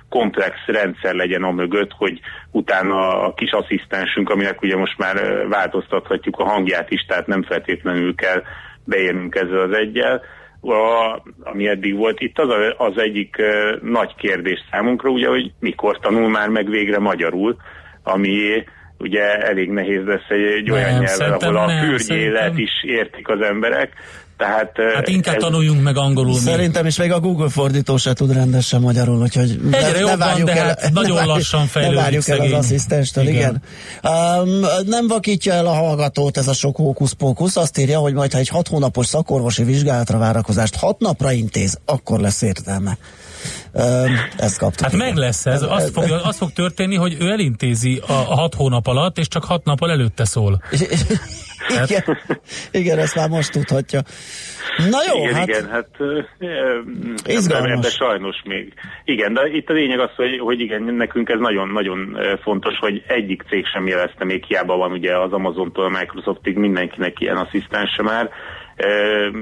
komplex 0.09 0.57
rendszer 0.67 1.15
legyen 1.15 1.43
a 1.43 1.51
mögött, 1.51 1.93
hogy 1.93 2.21
utána 2.51 3.23
a 3.23 3.35
kis 3.35 3.51
asszisztensünk, 3.51 4.31
aminek 4.31 4.63
ugye 4.63 4.77
most 4.77 4.99
már 4.99 5.47
változtathatjuk 5.49 6.39
a 6.39 6.45
hangját 6.45 6.91
is, 6.91 7.05
tehát 7.09 7.27
nem 7.27 7.43
feltétlenül 7.43 8.15
kell 8.15 8.43
beérnünk 8.85 9.35
ezzel 9.35 9.61
az 9.61 9.77
egyel, 9.77 10.23
a, 10.61 11.23
ami 11.43 11.69
eddig 11.69 11.97
volt. 11.97 12.21
Itt 12.21 12.39
az, 12.39 12.49
a, 12.49 12.85
az 12.85 12.99
egyik 12.99 13.37
uh, 13.39 13.83
nagy 13.83 14.15
kérdés 14.15 14.65
számunkra, 14.71 15.11
ugye, 15.11 15.29
hogy 15.29 15.53
mikor 15.61 15.99
tanul 15.99 16.29
már 16.29 16.49
meg 16.49 16.69
végre 16.69 16.99
magyarul, 16.99 17.57
ami 18.07 18.65
ugye 18.99 19.23
elég 19.23 19.71
nehéz 19.71 20.05
lesz 20.05 20.29
egy, 20.29 20.45
egy 20.59 20.71
olyan 20.71 20.93
nem, 20.93 21.03
nyelven, 21.03 21.33
ahol 21.33 21.57
a 21.57 21.69
fürgyélet 21.69 22.59
is 22.59 22.73
értik 22.83 23.29
az 23.29 23.41
emberek. 23.41 23.93
Tehát, 24.37 24.73
hát 24.95 25.09
inkább 25.09 25.35
ez... 25.35 25.43
tanuljunk 25.43 25.83
meg 25.83 25.97
angolul. 25.97 26.35
Szerintem 26.35 26.83
még. 26.83 26.91
is 26.91 26.99
még 26.99 27.13
a 27.13 27.21
Google 27.21 27.49
fordító 27.49 27.97
se 27.97 28.13
tud 28.13 28.33
rendesen 28.33 28.81
magyarul, 28.81 29.23
úgyhogy 29.23 29.51
Egyre 29.71 29.93
ne, 29.93 29.99
jobban, 29.99 30.39
ne 30.39 30.45
de 30.45 30.57
el, 30.57 30.67
hát 30.67 30.93
nagyon 30.93 31.17
ne 31.25 31.25
lassan 31.25 31.67
fejlődik 31.67 31.97
Ne 31.97 32.03
várjuk 32.03 32.29
el 32.29 32.41
az 32.41 32.53
asszisztenstől, 32.53 33.27
igen. 33.27 33.63
igen. 34.03 34.13
Um, 34.13 34.61
nem 34.87 35.09
vakítja 35.09 35.53
el 35.53 35.67
a 35.67 35.73
hallgatót 35.73 36.37
ez 36.37 36.49
a 36.49 36.53
sok 36.53 36.77
hókusz-pókusz, 36.77 37.57
azt 37.57 37.79
írja, 37.79 37.99
hogy 37.99 38.15
majd 38.15 38.33
ha 38.33 38.39
egy 38.39 38.49
hat 38.49 38.69
hónapos 38.69 39.07
szakorvosi 39.07 39.65
vizsgálatra 39.65 40.19
várakozást 40.19 40.77
hat 40.77 40.99
napra 40.99 41.33
intéz, 41.33 41.79
akkor 41.85 42.21
lesz 42.21 42.43
értelme. 42.43 42.97
Ezt 44.37 44.59
kaptuk. 44.59 44.87
Hát 44.87 44.97
meg 44.97 45.15
lesz 45.15 45.47
ez. 45.47 45.63
Az 45.63 45.91
fog, 45.95 46.05
az 46.25 46.37
fog 46.37 46.51
történni, 46.53 46.97
hogy 46.97 47.17
ő 47.21 47.31
elintézi 47.31 48.01
a, 48.07 48.13
a 48.13 48.35
hat 48.35 48.55
hónap 48.55 48.87
alatt, 48.87 49.19
és 49.19 49.29
csak 49.29 49.45
hat 49.45 49.65
nappal 49.65 49.91
előtte 49.91 50.25
szól. 50.25 50.61
igen, 51.89 52.19
igen, 52.71 52.99
ezt 52.99 53.15
már 53.15 53.29
most 53.29 53.53
tudhatja. 53.53 54.01
Na 54.91 54.99
jó, 55.09 55.23
igen, 55.23 55.35
hát... 55.35 55.49
Igen, 55.49 55.69
hát 55.69 55.89
izgalmas. 57.27 57.71
Ebbe 57.71 57.89
sajnos 57.89 58.37
még. 58.45 58.73
Igen, 59.05 59.35
de 59.35 59.41
itt 59.53 59.69
a 59.69 59.73
lényeg 59.73 59.99
az, 59.99 60.11
hogy, 60.17 60.39
hogy 60.39 60.61
igen, 60.61 60.83
nekünk 60.83 61.29
ez 61.29 61.39
nagyon-nagyon 61.39 62.19
fontos, 62.43 62.79
hogy 62.79 63.03
egyik 63.07 63.43
cég 63.49 63.67
sem 63.67 63.87
jelezte 63.87 64.25
még, 64.25 64.45
hiába 64.45 64.77
van 64.77 64.93
ugye 64.93 65.19
az 65.19 65.33
Amazontól 65.33 65.85
a 65.85 65.99
Microsoftig 65.99 66.57
mindenkinek 66.57 67.21
ilyen 67.21 67.37
asszisztense 67.37 68.03
már, 68.03 68.31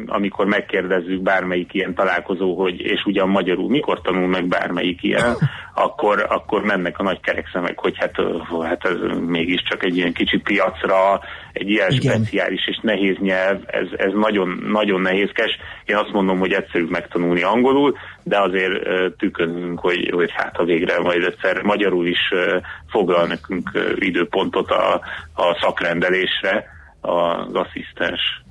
amikor 0.06 0.46
megkérdezzük 0.46 1.22
bármelyik 1.22 1.74
ilyen 1.74 1.94
találkozó, 1.94 2.54
hogy 2.54 2.80
és 2.80 3.04
ugyan 3.04 3.28
magyarul 3.28 3.68
mikor 3.68 4.00
tanul 4.00 4.28
meg 4.28 4.48
bármelyik 4.48 5.02
ilyen, 5.02 5.36
akkor, 5.74 6.26
akkor 6.28 6.62
mennek 6.62 6.98
a 6.98 7.02
nagy 7.02 7.20
kerekszemek, 7.20 7.78
hogy 7.78 7.94
hát, 7.96 8.14
hát 8.62 8.84
ez 8.84 9.18
mégiscsak 9.26 9.84
egy 9.84 9.96
ilyen 9.96 10.12
kicsit 10.12 10.42
piacra, 10.42 11.20
egy 11.52 11.70
ilyen 11.70 11.90
Igen. 11.90 12.14
speciális 12.14 12.66
és 12.66 12.78
nehéz 12.82 13.16
nyelv, 13.20 13.60
ez, 13.66 13.86
ez 13.96 14.12
nagyon, 14.12 14.64
nagyon 14.66 15.00
nehézkes. 15.00 15.56
Én 15.84 15.96
azt 15.96 16.12
mondom, 16.12 16.38
hogy 16.38 16.52
egyszerűbb 16.52 16.90
megtanulni 16.90 17.42
angolul, 17.42 17.96
de 18.22 18.40
azért 18.40 18.72
tükönünk, 19.16 19.80
hogy, 19.80 20.10
hogy 20.12 20.30
hát 20.36 20.56
ha 20.56 20.64
végre 20.64 21.00
majd 21.00 21.24
egyszer 21.24 21.62
magyarul 21.62 22.06
is 22.06 22.20
foglal 22.88 23.26
nekünk 23.26 23.70
időpontot 23.94 24.70
a, 24.70 24.94
a 25.34 25.58
szakrendelésre 25.60 26.72
az 27.00 27.54
asszisztens. 27.54 28.43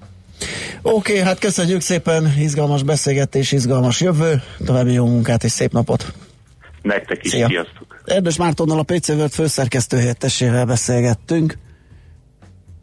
Oké, 0.81 1.11
okay, 1.11 1.23
hát 1.23 1.39
köszönjük 1.39 1.81
szépen, 1.81 2.33
izgalmas 2.39 2.83
beszélgetés, 2.83 3.51
izgalmas 3.51 4.01
jövő, 4.01 4.41
további 4.65 4.93
jó 4.93 5.05
munkát 5.05 5.43
és 5.43 5.51
szép 5.51 5.71
napot! 5.71 6.13
Nektek 6.81 7.23
is, 7.23 7.31
Szia. 7.31 7.47
sziasztok! 7.47 8.01
Erdős 8.05 8.37
Mártonnal 8.37 8.79
a 8.79 8.83
PC 8.83 9.09
World 9.09 9.31
főszerkesztő 9.31 9.97
helyettesével 9.97 10.65
beszélgettünk. 10.65 11.57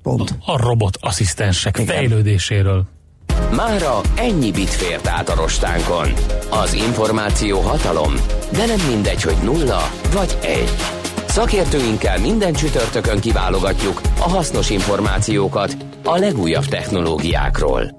Pont. 0.02 0.34
A 0.44 0.62
robot 0.62 0.96
asszisztensek 1.00 1.78
Igen. 1.78 1.94
fejlődéséről. 1.94 2.84
Mára 3.54 4.00
ennyi 4.16 4.50
bit 4.50 4.70
fért 4.70 5.06
át 5.06 5.28
a 5.28 5.34
rostánkon. 5.34 6.12
Az 6.50 6.72
információ 6.72 7.60
hatalom, 7.60 8.14
de 8.52 8.66
nem 8.66 8.86
mindegy, 8.88 9.22
hogy 9.22 9.36
nulla 9.44 9.90
vagy 10.12 10.38
egy. 10.42 10.99
Szakértőinkkel 11.30 12.18
minden 12.18 12.52
csütörtökön 12.52 13.20
kiválogatjuk 13.20 14.00
a 14.18 14.28
hasznos 14.28 14.70
információkat 14.70 15.76
a 16.04 16.16
legújabb 16.16 16.64
technológiákról. 16.64 17.98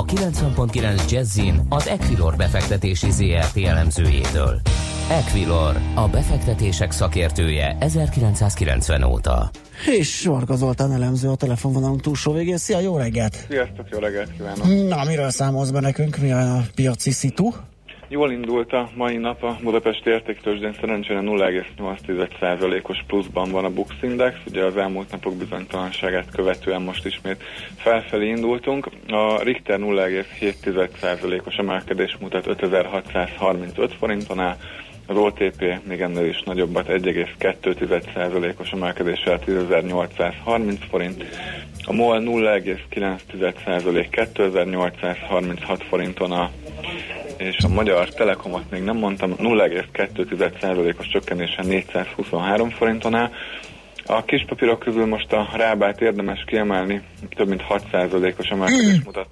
A 0.00 0.04
90.9 0.04 1.10
Jazzin 1.10 1.60
az 1.68 1.88
Equilor 1.88 2.36
befektetési 2.36 3.10
ZRT 3.10 3.56
elemzőjétől. 3.56 4.60
Equilor, 5.10 5.76
a 5.94 6.08
befektetések 6.08 6.90
szakértője 6.90 7.76
1990 7.80 9.02
óta. 9.02 9.50
És 9.86 10.24
Varga 10.24 10.54
Zoltán 10.54 10.92
elemző 10.92 11.28
a 11.28 11.34
telefonvonalunk 11.34 12.00
túlsó 12.00 12.32
végén. 12.32 12.56
Szia, 12.56 12.80
jó 12.80 12.96
reggelt! 12.96 13.46
Sziasztok, 13.48 13.88
jó 13.90 13.98
reggelt 13.98 14.32
kívánok! 14.32 14.88
Na, 14.88 15.04
miről 15.04 15.30
számolsz 15.30 15.70
be 15.70 15.80
nekünk? 15.80 16.16
Mi 16.16 16.32
a 16.32 16.64
piaci 16.74 17.10
szitu? 17.10 17.52
Jól 18.12 18.32
indult 18.32 18.72
a 18.72 18.88
mai 18.94 19.16
nap 19.16 19.42
a 19.42 19.56
Budapesti 19.62 20.10
értéktőzsdén, 20.10 20.72
szerencsére 20.80 21.20
0,8%-os 21.20 23.04
pluszban 23.06 23.50
van 23.50 23.64
a 23.64 23.70
Bux 23.70 23.94
Index, 24.02 24.36
ugye 24.46 24.64
az 24.64 24.76
elmúlt 24.76 25.10
napok 25.10 25.36
bizonytalanságát 25.36 26.30
követően 26.30 26.82
most 26.82 27.06
ismét 27.06 27.42
felfelé 27.76 28.28
indultunk. 28.28 28.88
A 29.08 29.42
Richter 29.42 29.78
0,7%-os 29.78 31.54
emelkedés 31.56 32.16
mutat 32.20 32.46
5635 32.46 33.94
forinton 33.94 34.38
áll, 34.38 34.56
az 35.06 35.16
OTP 35.16 35.64
még 35.88 36.00
ennél 36.00 36.26
is 36.26 36.42
nagyobbat, 36.42 36.86
1,2%-os 36.88 38.70
emelkedéssel 38.70 39.38
10.830 39.46 40.76
forint, 40.90 41.24
a 41.86 41.92
MOL 41.92 42.20
0,9% 42.24 44.06
2836 44.10 45.82
forinton 45.82 46.32
a 46.32 46.50
és 47.40 47.56
a 47.64 47.68
Magyar 47.68 48.08
Telekomot 48.08 48.70
még 48.70 48.82
nem 48.82 48.96
mondtam, 48.96 49.34
0,2%-os 49.38 51.08
csökkenésen 51.08 51.66
423 51.66 52.70
forinton 52.70 53.14
áll. 53.14 53.30
A 54.06 54.24
kis 54.24 54.44
papírok 54.48 54.78
közül 54.78 55.06
most 55.06 55.32
a 55.32 55.48
rábát 55.56 56.00
érdemes 56.00 56.44
kiemelni, 56.46 57.02
több 57.36 57.48
mint 57.48 57.62
6%-os 57.68 58.48
emelkedés 58.48 59.00
mutat 59.04 59.26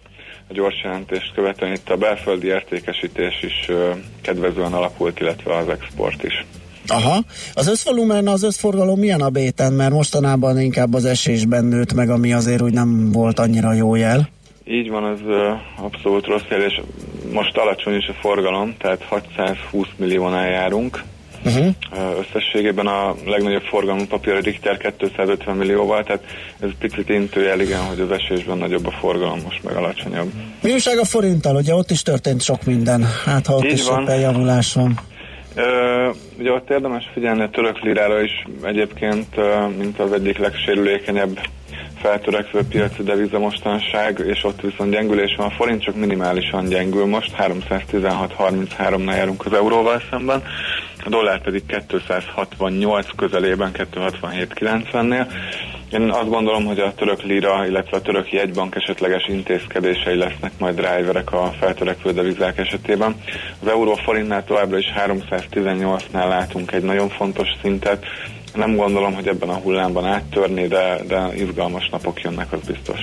a 0.49 0.53
gyors 0.53 0.83
jelentést 0.83 1.35
követően 1.35 1.73
itt 1.73 1.91
a 1.91 1.97
belföldi 1.97 2.47
értékesítés 2.47 3.43
is 3.43 3.71
kedvezően 4.21 4.73
alakult, 4.73 5.21
illetve 5.21 5.57
az 5.57 5.69
export 5.69 6.23
is. 6.23 6.47
Aha. 6.87 7.19
Az 7.55 7.69
összvolumen, 7.69 8.29
az 8.29 8.43
összforgalom 8.43 8.99
milyen 8.99 9.21
a 9.21 9.29
béten? 9.29 9.73
Mert 9.73 9.93
mostanában 9.93 10.61
inkább 10.61 10.95
az 10.95 11.05
esésben 11.05 11.65
nőtt 11.65 11.93
meg, 11.93 12.11
ami 12.11 12.33
azért 12.33 12.63
úgy 12.63 12.73
nem 12.73 13.13
volt 13.13 13.39
annyira 13.39 13.73
jó 13.73 13.95
jel. 13.95 14.29
Így 14.65 14.89
van, 14.89 15.05
az 15.05 15.21
abszolút 15.77 16.27
rossz 16.27 16.49
jel, 16.51 16.63
és 16.63 16.81
most 17.33 17.57
alacsony 17.57 17.95
is 17.95 18.07
a 18.07 18.13
forgalom, 18.21 18.75
tehát 18.79 19.03
620 19.09 19.87
milliónál 19.97 20.49
járunk. 20.49 21.03
Uh-huh. 21.45 21.75
Összességében 22.19 22.87
a 22.87 23.15
legnagyobb 23.27 23.63
forgalmú 23.63 24.05
papír 24.07 24.35
a 24.35 24.41
Richter 24.41 24.77
250 24.77 25.57
millióval, 25.57 26.05
tehát 26.05 26.23
ez 26.61 26.69
picit 26.79 27.09
intőjel, 27.09 27.61
igen, 27.61 27.81
hogy 27.81 28.01
az 28.01 28.11
esésben 28.11 28.59
nagyobb 28.59 28.87
a 28.87 28.91
forgalom, 28.91 29.41
most 29.45 29.63
meg 29.65 29.77
alacsonyabb. 29.77 30.31
Mi 30.63 30.73
újság 30.73 30.99
a 30.99 31.05
forinttal? 31.05 31.57
Ugye 31.57 31.75
ott 31.75 31.91
is 31.91 32.03
történt 32.03 32.43
sok 32.43 32.65
minden, 32.65 33.07
hát 33.25 33.47
ha 33.47 33.55
ott 33.55 33.65
Így 33.65 33.73
is 33.73 33.89
van. 33.89 34.19
javulás 34.21 34.73
van. 34.73 34.99
Uh, 35.57 36.15
ugye 36.39 36.53
ott 36.53 36.71
érdemes 36.71 37.11
figyelni 37.13 37.43
a 37.43 37.51
török 37.51 37.79
lirára 37.81 38.23
is 38.23 38.47
egyébként, 38.63 39.27
mint 39.79 40.01
az 40.01 40.13
egyik 40.13 40.39
legsérülékenyebb 40.39 41.39
feltörekvő 42.01 42.61
piaci 42.69 43.03
deviza 43.03 43.39
mostanság, 43.39 44.23
és 44.27 44.45
ott 44.45 44.61
viszont 44.61 44.91
gyengülés 44.91 45.35
van. 45.37 45.47
A 45.47 45.51
forint 45.51 45.83
csak 45.83 45.95
minimálisan 45.95 46.65
gyengül 46.65 47.07
most, 47.07 47.33
316-33-nál 47.39 49.17
járunk 49.17 49.47
az 49.47 49.53
euróval 49.53 50.03
szemben, 50.11 50.43
a 51.05 51.09
dollár 51.09 51.43
pedig 51.43 51.63
268 51.89 53.07
közelében, 53.17 53.71
267-90-nél. 53.75 55.27
Én 55.93 56.11
azt 56.11 56.29
gondolom, 56.29 56.65
hogy 56.65 56.79
a 56.79 56.95
török 56.95 57.23
lira, 57.23 57.67
illetve 57.67 57.97
a 57.97 58.03
török 58.03 58.33
jegybank 58.33 58.75
esetleges 58.75 59.27
intézkedései 59.29 60.17
lesznek 60.17 60.53
majd 60.59 60.75
driverek 60.75 61.33
a 61.33 61.53
feltörekvő 61.61 62.13
devizák 62.13 62.59
esetében. 62.59 63.15
Az 63.63 63.69
euró 63.69 63.95
forintnál 63.95 64.45
továbbra 64.45 64.79
is 64.79 64.93
318-nál 64.97 66.29
látunk 66.29 66.73
egy 66.73 66.83
nagyon 66.83 67.09
fontos 67.09 67.49
szintet, 67.63 68.05
nem 68.55 68.77
gondolom, 68.77 69.15
hogy 69.15 69.27
ebben 69.27 69.49
a 69.49 69.55
hullámban 69.55 70.05
áttörni, 70.05 70.67
de, 70.67 71.01
de 71.09 71.35
izgalmas 71.35 71.89
napok 71.89 72.21
jönnek, 72.21 72.53
az 72.53 72.61
biztos. 72.67 72.99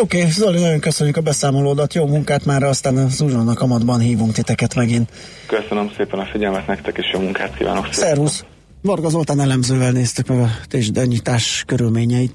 Oké, 0.00 0.18
okay, 0.18 0.30
Zoli, 0.30 0.60
nagyon 0.60 0.80
köszönjük 0.80 1.16
a 1.16 1.20
beszámolódat, 1.20 1.94
jó 1.94 2.06
munkát 2.06 2.44
már, 2.44 2.62
aztán 2.62 2.96
az 2.96 3.20
uzsonnak 3.20 3.60
amatban 3.60 4.00
hívunk 4.00 4.32
titeket 4.32 4.74
megint. 4.74 5.10
Köszönöm 5.46 5.90
szépen 5.96 6.18
a 6.18 6.24
figyelmet 6.24 6.66
nektek, 6.66 6.96
és 6.96 7.10
jó 7.12 7.20
munkát 7.20 7.56
kívánok. 7.56 7.88
Szervusz! 7.92 8.44
Varga 8.82 9.08
Zoltán 9.08 9.40
elemzővel 9.40 9.90
néztük 9.90 10.26
meg 10.26 10.38
a 10.38 10.48
tésdenyítás 10.68 11.62
körülményeit. 11.66 12.34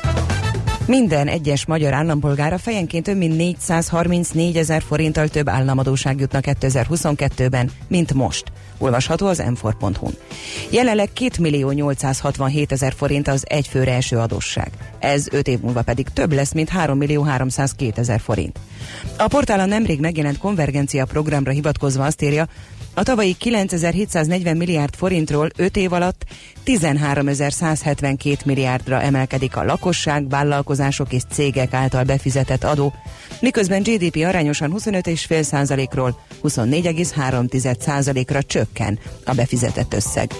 Minden 0.91 1.27
egyes 1.27 1.65
magyar 1.65 1.93
állampolgára 1.93 2.57
fejenként 2.57 3.03
több 3.03 3.17
mint 3.17 3.37
434 3.37 4.57
ezer 4.57 4.81
forinttal 4.81 5.27
több 5.27 5.49
államadóság 5.49 6.19
jutna 6.19 6.39
2022-ben, 6.41 7.71
mint 7.87 8.13
most. 8.13 8.43
Olvasható 8.77 9.27
az 9.27 9.37
m 9.37 9.67
n 9.87 9.95
Jelenleg 10.69 11.09
2 11.13 11.41
millió 11.41 11.71
867 11.71 12.71
ezer 12.71 12.93
forint 12.93 13.27
az 13.27 13.43
egyfőre 13.47 13.93
eső 13.93 14.17
adósság. 14.17 14.71
Ez 14.99 15.27
5 15.31 15.47
év 15.47 15.59
múlva 15.59 15.81
pedig 15.81 16.07
több 16.13 16.33
lesz, 16.33 16.53
mint 16.53 16.69
3 16.69 16.97
millió 16.97 17.21
302 17.21 17.97
ezer 17.97 18.19
forint. 18.19 18.59
A 19.17 19.27
portálon 19.27 19.67
nemrég 19.67 19.99
megjelent 19.99 20.37
konvergencia 20.37 21.05
programra 21.05 21.51
hivatkozva 21.51 22.05
azt 22.05 22.21
írja, 22.21 22.47
a 22.93 23.03
tavalyi 23.03 23.33
9740 23.33 24.57
milliárd 24.57 24.95
forintról 24.95 25.49
5 25.55 25.77
év 25.77 25.93
alatt 25.93 26.25
13172 26.63 28.35
milliárdra 28.45 29.01
emelkedik 29.01 29.55
a 29.55 29.63
lakosság, 29.63 30.29
vállalkozások 30.29 31.13
és 31.13 31.21
cégek 31.31 31.73
által 31.73 32.03
befizetett 32.03 32.63
adó, 32.63 32.93
miközben 33.39 33.81
GDP 33.81 34.25
arányosan 34.25 34.73
25,5%-ról 34.77 36.19
24,3%-ra 36.43 38.43
csökken 38.43 38.99
a 39.25 39.33
befizetett 39.33 39.93
összeg. 39.93 40.31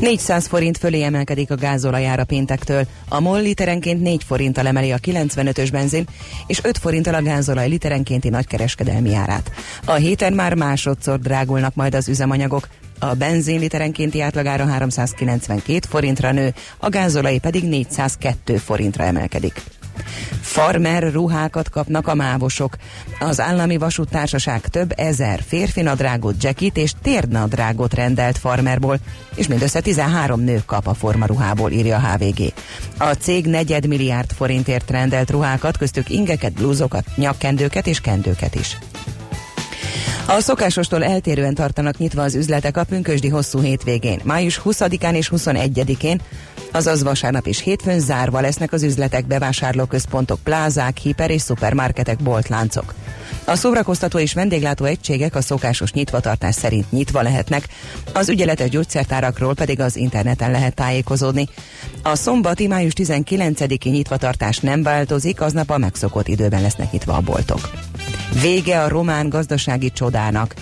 400 0.00 0.46
forint 0.46 0.78
fölé 0.78 1.02
emelkedik 1.02 1.50
a 1.50 1.54
gázolajára 1.54 2.24
péntektől. 2.24 2.86
A 3.08 3.20
MOL 3.20 3.40
literenként 3.40 4.02
4 4.02 4.24
forinttal 4.24 4.66
emeli 4.66 4.92
a 4.92 4.98
95-ös 4.98 5.68
benzin, 5.72 6.06
és 6.46 6.60
5 6.62 6.78
forinttal 6.78 7.14
a 7.14 7.22
gázolaj 7.22 7.68
literenkénti 7.68 8.28
nagykereskedelmi 8.28 9.14
árát. 9.14 9.50
A 9.84 9.92
héten 9.92 10.32
már 10.32 10.54
másodszor 10.54 11.18
drágulnak 11.18 11.74
majd 11.74 11.94
az 11.94 12.08
üzemanyagok, 12.08 12.68
a 12.98 13.14
benzin 13.14 13.60
literenkénti 13.60 14.20
átlagára 14.20 14.66
392 14.66 15.78
forintra 15.88 16.32
nő, 16.32 16.54
a 16.78 16.88
gázolaj 16.88 17.38
pedig 17.38 17.64
402 17.64 18.58
forintra 18.58 19.04
emelkedik. 19.04 19.62
Farmer 20.40 21.12
ruhákat 21.12 21.70
kapnak 21.70 22.06
a 22.08 22.14
mávosok. 22.14 22.76
Az 23.20 23.40
állami 23.40 23.76
vasúttársaság 23.76 24.60
több 24.60 24.92
ezer 24.96 25.42
férfi 25.46 25.82
nadrágot, 25.82 26.42
jackit 26.42 26.76
és 26.76 26.92
térnadrágot 27.02 27.94
rendelt 27.94 28.38
farmerból, 28.38 28.98
és 29.34 29.46
mindössze 29.46 29.80
13 29.80 30.40
nő 30.40 30.62
kap 30.66 30.86
a 30.86 30.94
formaruhából, 30.94 31.70
írja 31.70 31.96
a 31.96 32.00
HVG. 32.00 32.52
A 32.98 33.12
cég 33.12 33.46
negyed 33.46 33.86
milliárd 33.86 34.32
forintért 34.32 34.90
rendelt 34.90 35.30
ruhákat, 35.30 35.76
köztük 35.76 36.10
ingeket, 36.10 36.52
blúzokat, 36.52 37.04
nyakkendőket 37.16 37.86
és 37.86 38.00
kendőket 38.00 38.54
is. 38.54 38.78
A 40.30 40.40
szokásostól 40.40 41.04
eltérően 41.04 41.54
tartanak 41.54 41.98
nyitva 41.98 42.22
az 42.22 42.34
üzletek 42.34 42.76
a 42.76 42.84
pünkösdi 42.84 43.28
hosszú 43.28 43.60
hétvégén. 43.60 44.20
Május 44.24 44.60
20-án 44.64 45.14
és 45.14 45.30
21-én, 45.36 46.20
azaz 46.72 47.02
vasárnap 47.02 47.46
és 47.46 47.60
hétfőn 47.60 48.00
zárva 48.00 48.40
lesznek 48.40 48.72
az 48.72 48.82
üzletek, 48.82 49.26
bevásárlóközpontok, 49.26 50.38
plázák, 50.42 50.96
hiper 50.96 51.30
és 51.30 51.42
szupermarketek, 51.42 52.22
boltláncok. 52.22 52.94
A 53.44 53.56
szórakoztató 53.56 54.18
és 54.18 54.32
vendéglátó 54.32 54.84
egységek 54.84 55.34
a 55.34 55.40
szokásos 55.40 55.92
nyitvatartás 55.92 56.54
szerint 56.54 56.90
nyitva 56.90 57.22
lehetnek, 57.22 57.68
az 58.12 58.28
ügyeletes 58.28 58.68
gyógyszertárakról 58.68 59.54
pedig 59.54 59.80
az 59.80 59.96
interneten 59.96 60.50
lehet 60.50 60.74
tájékozódni. 60.74 61.48
A 62.02 62.14
szombati 62.14 62.66
május 62.66 62.92
19-i 62.96 63.90
nyitvatartás 63.90 64.58
nem 64.58 64.82
változik, 64.82 65.40
aznap 65.40 65.70
a 65.70 65.78
megszokott 65.78 66.28
időben 66.28 66.62
lesznek 66.62 66.92
nyitva 66.92 67.12
a 67.12 67.20
boltok. 67.20 67.70
Vége 68.40 68.82
a 68.82 68.88
román 68.88 69.28
gazdasági 69.28 69.90
csodának. 69.90 70.54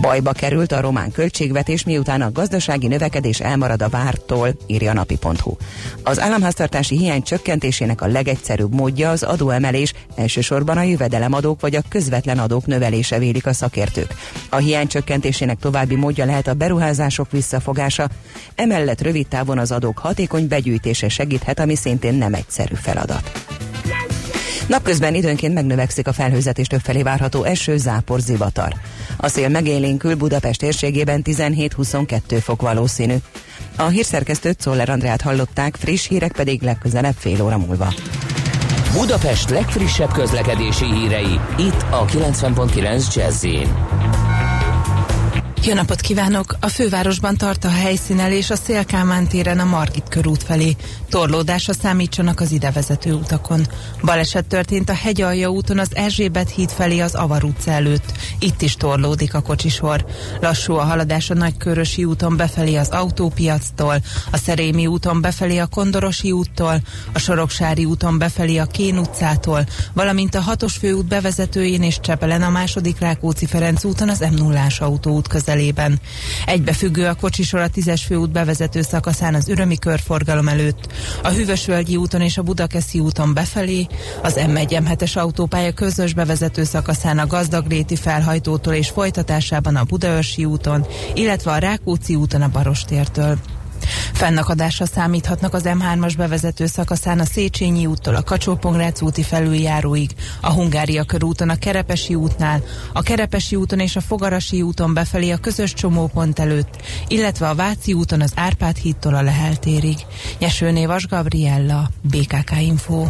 Bajba 0.00 0.32
került 0.32 0.72
a 0.72 0.80
román 0.80 1.12
költségvetés, 1.12 1.84
miután 1.84 2.22
a 2.22 2.32
gazdasági 2.32 2.86
növekedés 2.86 3.40
elmarad 3.40 3.82
a 3.82 3.88
vártól, 3.88 4.56
írja 4.66 4.92
napi.hu. 4.92 5.56
Az 6.02 6.20
államháztartási 6.20 6.96
hiány 6.96 7.22
csökkentésének 7.22 8.00
a 8.00 8.06
legegyszerűbb 8.06 8.74
módja 8.74 9.10
az 9.10 9.22
adóemelés, 9.22 9.92
elsősorban 10.14 10.76
a 10.76 10.82
jövedelemadók 10.82 11.60
vagy 11.60 11.74
a 11.74 11.82
közvetlen 11.88 12.38
adók 12.38 12.66
növelése 12.66 13.18
vélik 13.18 13.46
a 13.46 13.52
szakértők. 13.52 14.14
A 14.50 14.56
hiány 14.56 14.86
csökkentésének 14.86 15.58
további 15.58 15.94
módja 15.94 16.24
lehet 16.24 16.46
a 16.46 16.54
beruházások 16.54 17.30
visszafogása, 17.30 18.08
emellett 18.54 19.02
rövid 19.02 19.26
távon 19.26 19.58
az 19.58 19.72
adók 19.72 19.98
hatékony 19.98 20.48
begyűjtése 20.48 21.08
segíthet, 21.08 21.60
ami 21.60 21.74
szintén 21.74 22.14
nem 22.14 22.34
egyszerű 22.34 22.74
feladat. 22.74 23.45
Napközben 24.66 25.14
időnként 25.14 25.54
megnövekszik 25.54 26.06
a 26.06 26.12
felhőzet 26.12 26.58
és 26.58 26.66
többfelé 26.66 27.02
várható 27.02 27.44
eső, 27.44 27.76
zápor, 27.76 28.20
zivatar. 28.20 28.72
A 29.16 29.28
szél 29.28 29.48
megélénkül 29.48 30.14
Budapest 30.14 30.60
térségében 30.60 31.22
17-22 31.24 32.38
fok 32.42 32.62
valószínű. 32.62 33.14
A 33.76 33.86
hírszerkesztőt 33.86 34.60
Szoller 34.60 34.88
Andrát 34.88 35.20
hallották, 35.20 35.76
friss 35.76 36.08
hírek 36.08 36.32
pedig 36.32 36.62
legközelebb 36.62 37.14
fél 37.18 37.42
óra 37.42 37.58
múlva. 37.58 37.94
Budapest 38.92 39.50
legfrissebb 39.50 40.12
közlekedési 40.12 40.84
hírei, 40.84 41.40
itt 41.58 41.84
a 41.90 42.04
90.9 42.04 43.14
jazz 43.14 43.44
jó 45.66 45.74
napot 45.74 46.00
kívánok! 46.00 46.56
A 46.60 46.68
fővárosban 46.68 47.36
tart 47.36 47.64
a 47.64 47.68
helyszínelés 47.68 48.50
a 48.50 48.56
Szélkámán 48.56 49.28
téren 49.28 49.58
a 49.58 49.64
Margit 49.64 50.08
körút 50.08 50.42
felé. 50.42 50.76
Torlódásra 51.08 51.72
számítsanak 51.72 52.40
az 52.40 52.52
idevezető 52.52 53.12
utakon. 53.12 53.66
Baleset 54.02 54.44
történt 54.44 54.90
a 54.90 54.94
Hegyalja 54.94 55.48
úton 55.50 55.78
az 55.78 55.88
Erzsébet 55.94 56.50
híd 56.50 56.70
felé 56.70 57.00
az 57.00 57.14
Avar 57.14 57.44
utca 57.44 57.70
előtt. 57.70 58.12
Itt 58.38 58.62
is 58.62 58.76
torlódik 58.76 59.34
a 59.34 59.40
kocsisor. 59.40 60.06
Lassú 60.40 60.74
a 60.74 60.84
haladás 60.84 61.30
a 61.30 61.34
Nagykörösi 61.34 62.04
úton 62.04 62.36
befelé 62.36 62.76
az 62.76 62.88
autópiactól, 62.88 63.96
a 64.30 64.36
Szerémi 64.36 64.86
úton 64.86 65.20
befelé 65.20 65.58
a 65.58 65.66
Kondorosi 65.66 66.32
úttól, 66.32 66.80
a 67.12 67.18
Soroksári 67.18 67.84
úton 67.84 68.18
befelé 68.18 68.56
a 68.56 68.66
Kén 68.66 68.98
utcától, 68.98 69.66
valamint 69.92 70.34
a 70.34 70.40
hatos 70.40 70.76
főút 70.76 71.06
bevezetőjén 71.06 71.82
és 71.82 72.00
Csepelen 72.00 72.42
a 72.42 72.50
második 72.50 72.98
Rákóczi 72.98 73.46
Ferenc 73.46 73.84
úton 73.84 74.08
az 74.08 74.18
m 74.30 74.34
0 74.34 74.66
autóút 74.78 75.28
közel 75.28 75.55
közelében. 75.56 76.00
Egybefüggő 76.46 77.06
a 77.06 77.14
kocsisor 77.14 77.60
a 77.60 77.68
10-es 77.68 78.02
főút 78.06 78.30
bevezető 78.30 78.82
szakaszán 78.82 79.34
az 79.34 79.48
Ürömi 79.48 79.78
körforgalom 79.78 80.48
előtt, 80.48 80.92
a 81.22 81.28
Hűvösvölgyi 81.28 81.96
úton 81.96 82.20
és 82.20 82.38
a 82.38 82.42
Budakeszi 82.42 82.98
úton 82.98 83.34
befelé, 83.34 83.86
az 84.22 84.34
M1-M7-es 84.38 85.16
autópálya 85.16 85.72
közös 85.72 86.14
bevezető 86.14 86.64
szakaszán 86.64 87.18
a 87.18 87.26
Gazdagréti 87.26 87.96
felhajtótól 87.96 88.74
és 88.74 88.88
folytatásában 88.88 89.76
a 89.76 89.84
Budaörsi 89.84 90.44
úton, 90.44 90.86
illetve 91.14 91.50
a 91.50 91.58
Rákóczi 91.58 92.14
úton 92.14 92.42
a 92.42 92.48
Barostértől. 92.48 93.55
Fennakadásra 94.12 94.86
számíthatnak 94.86 95.54
az 95.54 95.62
M3-as 95.64 96.14
bevezető 96.16 96.66
szakaszán 96.66 97.20
a 97.20 97.24
Széchenyi 97.24 97.86
úttól 97.86 98.14
a 98.14 98.22
kacsó 98.22 98.58
úti 99.00 99.22
felüljáróig, 99.22 100.10
a 100.40 100.52
Hungária 100.52 101.04
körúton 101.04 101.48
a 101.48 101.56
Kerepesi 101.56 102.14
útnál, 102.14 102.62
a 102.92 103.02
Kerepesi 103.02 103.56
úton 103.56 103.78
és 103.78 103.96
a 103.96 104.00
Fogarasi 104.00 104.62
úton 104.62 104.94
befelé 104.94 105.30
a 105.30 105.36
közös 105.36 105.72
csomópont 105.72 106.38
előtt, 106.38 106.82
illetve 107.08 107.48
a 107.48 107.54
Váci 107.54 107.92
úton 107.92 108.20
az 108.20 108.32
Árpád 108.34 108.76
hídtól 108.76 109.14
a 109.14 109.22
Lehel 109.22 109.56
térig. 109.56 109.96
Nyesőné 110.38 110.86
Vas 110.86 111.06
Gabriella, 111.06 111.90
BKK 112.00 112.60
Info. 112.60 113.06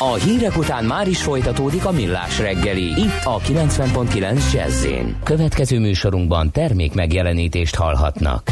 A 0.00 0.14
hírek 0.14 0.56
után 0.56 0.84
már 0.84 1.08
is 1.08 1.22
folytatódik 1.22 1.84
a 1.84 1.90
millás 1.90 2.38
reggeli, 2.38 2.82
itt 2.82 3.24
a 3.24 3.38
90.9 3.38 4.52
jazz 4.52 4.86
Következő 5.22 5.78
műsorunkban 5.78 6.50
termék 6.50 6.94
megjelenítést 6.94 7.74
hallhatnak. 7.74 8.50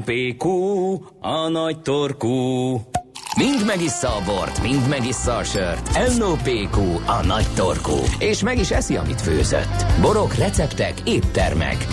NOPQ, 0.00 0.48
a 1.20 1.48
nagy 1.48 1.80
torkú. 1.80 2.30
Mind 3.36 3.66
megissza 3.66 4.08
a 4.08 4.22
bort, 4.24 4.62
mind 4.62 4.88
megissza 4.88 5.36
a 5.36 5.44
sört. 5.44 6.16
NOPQ, 6.18 6.80
a 7.06 7.26
nagy 7.26 7.46
torkú. 7.54 7.96
És 8.18 8.42
meg 8.42 8.58
is 8.58 8.70
eszi, 8.70 8.96
amit 8.96 9.20
főzött. 9.20 9.86
Borok, 10.00 10.34
receptek, 10.34 10.94
éttermek. 11.04 11.86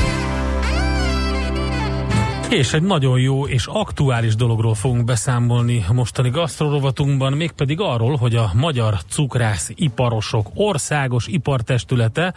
És 2.49 2.73
egy 2.73 2.81
nagyon 2.81 3.19
jó 3.19 3.47
és 3.47 3.65
aktuális 3.65 4.35
dologról 4.35 4.73
fogunk 4.73 5.03
beszámolni 5.03 5.85
a 5.87 5.93
mostani 5.93 6.29
gasztrorovatunkban, 6.29 7.33
mégpedig 7.33 7.79
arról, 7.79 8.15
hogy 8.15 8.35
a 8.35 8.51
Magyar 8.53 8.97
Cukrász 9.09 9.71
Iparosok 9.75 10.47
Országos 10.53 11.27
Ipartestülete 11.27 12.33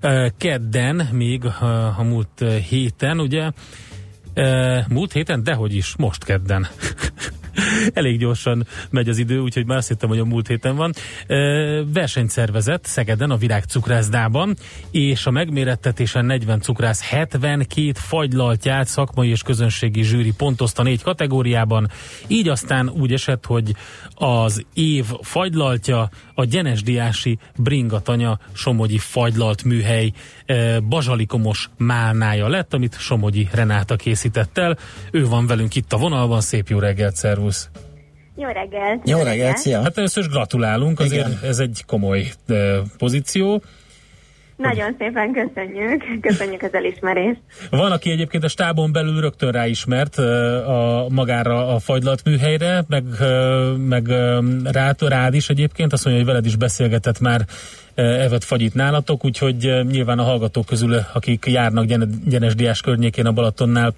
eh, 0.00 0.26
kedden, 0.38 1.08
még 1.12 1.44
eh, 1.44 1.98
a 1.98 2.02
múlt 2.02 2.28
eh, 2.42 2.54
héten, 2.54 3.20
ugye, 3.20 3.50
múlt 4.88 5.12
héten, 5.12 5.42
dehogy 5.42 5.74
is, 5.74 5.94
most 5.96 6.24
kedden. 6.24 6.66
Elég 7.92 8.18
gyorsan 8.18 8.66
megy 8.90 9.08
az 9.08 9.18
idő, 9.18 9.38
úgyhogy 9.38 9.66
már 9.66 9.76
azt 9.76 9.88
hittem, 9.88 10.08
hogy 10.08 10.18
a 10.18 10.24
múlt 10.24 10.46
héten 10.46 10.76
van. 10.76 10.92
Versenyt 11.92 12.30
szervezett 12.30 12.84
Szegeden, 12.84 13.30
a 13.30 13.36
Virág 13.36 13.64
cukrászdában, 13.64 14.56
és 14.90 15.26
a 15.26 15.30
megmérettetésen 15.30 16.24
40 16.24 16.60
cukrász 16.60 17.02
72 17.02 17.92
fagylaltját 17.94 18.86
szakmai 18.86 19.28
és 19.28 19.42
közönségi 19.42 20.02
zsűri 20.02 20.32
pontozta 20.36 20.82
négy 20.82 21.02
kategóriában. 21.02 21.90
Így 22.26 22.48
aztán 22.48 22.88
úgy 22.88 23.12
esett, 23.12 23.46
hogy 23.46 23.74
az 24.14 24.64
év 24.74 25.04
fagylaltja 25.20 26.10
a 26.34 26.44
Gyenesdiási 26.44 27.38
Bringatanya 27.56 28.38
Somogyi 28.52 28.98
fagylalt 28.98 29.64
műhely 29.64 30.12
bazsalikomos 30.88 31.70
málnája 31.76 32.48
lett, 32.48 32.74
amit 32.74 32.98
Somogyi 32.98 33.48
Renáta 33.52 33.96
készített 33.96 34.58
el. 34.58 34.78
Ő 35.10 35.26
van 35.26 35.46
velünk 35.46 35.74
itt 35.74 35.92
a 35.92 35.96
vonalban, 35.96 36.40
szép 36.40 36.68
jó 36.68 36.78
reggelt, 36.78 37.16
szervusz! 37.16 37.68
Jó 38.36 38.48
reggelt! 38.48 39.08
Jó 39.08 39.22
reggelt, 39.22 39.56
szia! 39.56 39.82
Hát 39.82 39.98
először 39.98 40.22
is 40.22 40.28
gratulálunk, 40.28 41.00
azért 41.00 41.28
Igen. 41.28 41.40
ez 41.42 41.58
egy 41.58 41.82
komoly 41.86 42.32
pozíció. 42.98 43.62
Nagyon 44.60 44.94
szépen 44.98 45.32
köszönjük, 45.32 46.04
köszönjük 46.20 46.62
az 46.62 46.74
elismerést. 46.74 47.40
Van, 47.70 47.92
aki 47.92 48.10
egyébként 48.10 48.44
a 48.44 48.48
stábon 48.48 48.92
belül 48.92 49.20
rögtön 49.20 49.50
ráismert 49.50 50.18
a, 50.18 51.06
magára 51.08 51.74
a 51.74 51.78
fagylalt 51.78 52.24
műhelyre, 52.24 52.84
meg, 52.88 53.04
meg 53.76 54.06
rád, 54.64 55.02
rád 55.02 55.34
is 55.34 55.48
egyébként, 55.48 55.92
azt 55.92 56.04
mondja, 56.04 56.22
hogy 56.22 56.32
veled 56.32 56.46
is 56.46 56.56
beszélgetett 56.56 57.20
már 57.20 57.40
evet 57.94 58.44
fagyit 58.44 58.74
nálatok, 58.74 59.24
úgyhogy 59.24 59.84
nyilván 59.90 60.18
a 60.18 60.22
hallgatók 60.22 60.66
közül, 60.66 60.96
akik 61.12 61.46
járnak 61.46 61.84
Gyenes 62.24 62.54
Diás 62.54 62.80
környékén 62.80 63.26
a 63.26 63.32
Balatonnál, 63.32 63.94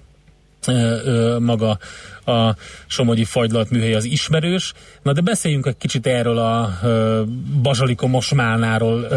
maga 1.39 1.77
a 2.25 2.55
Somogyi 2.87 3.23
Fagylalt 3.23 3.69
műhely 3.69 3.93
az 3.93 4.05
ismerős. 4.05 4.73
Na 5.01 5.13
de 5.13 5.21
beszéljünk 5.21 5.65
egy 5.65 5.77
kicsit 5.77 6.07
erről 6.07 6.37
a 6.37 6.69
bazsalikomos 7.61 8.33
málnáról. 8.33 9.07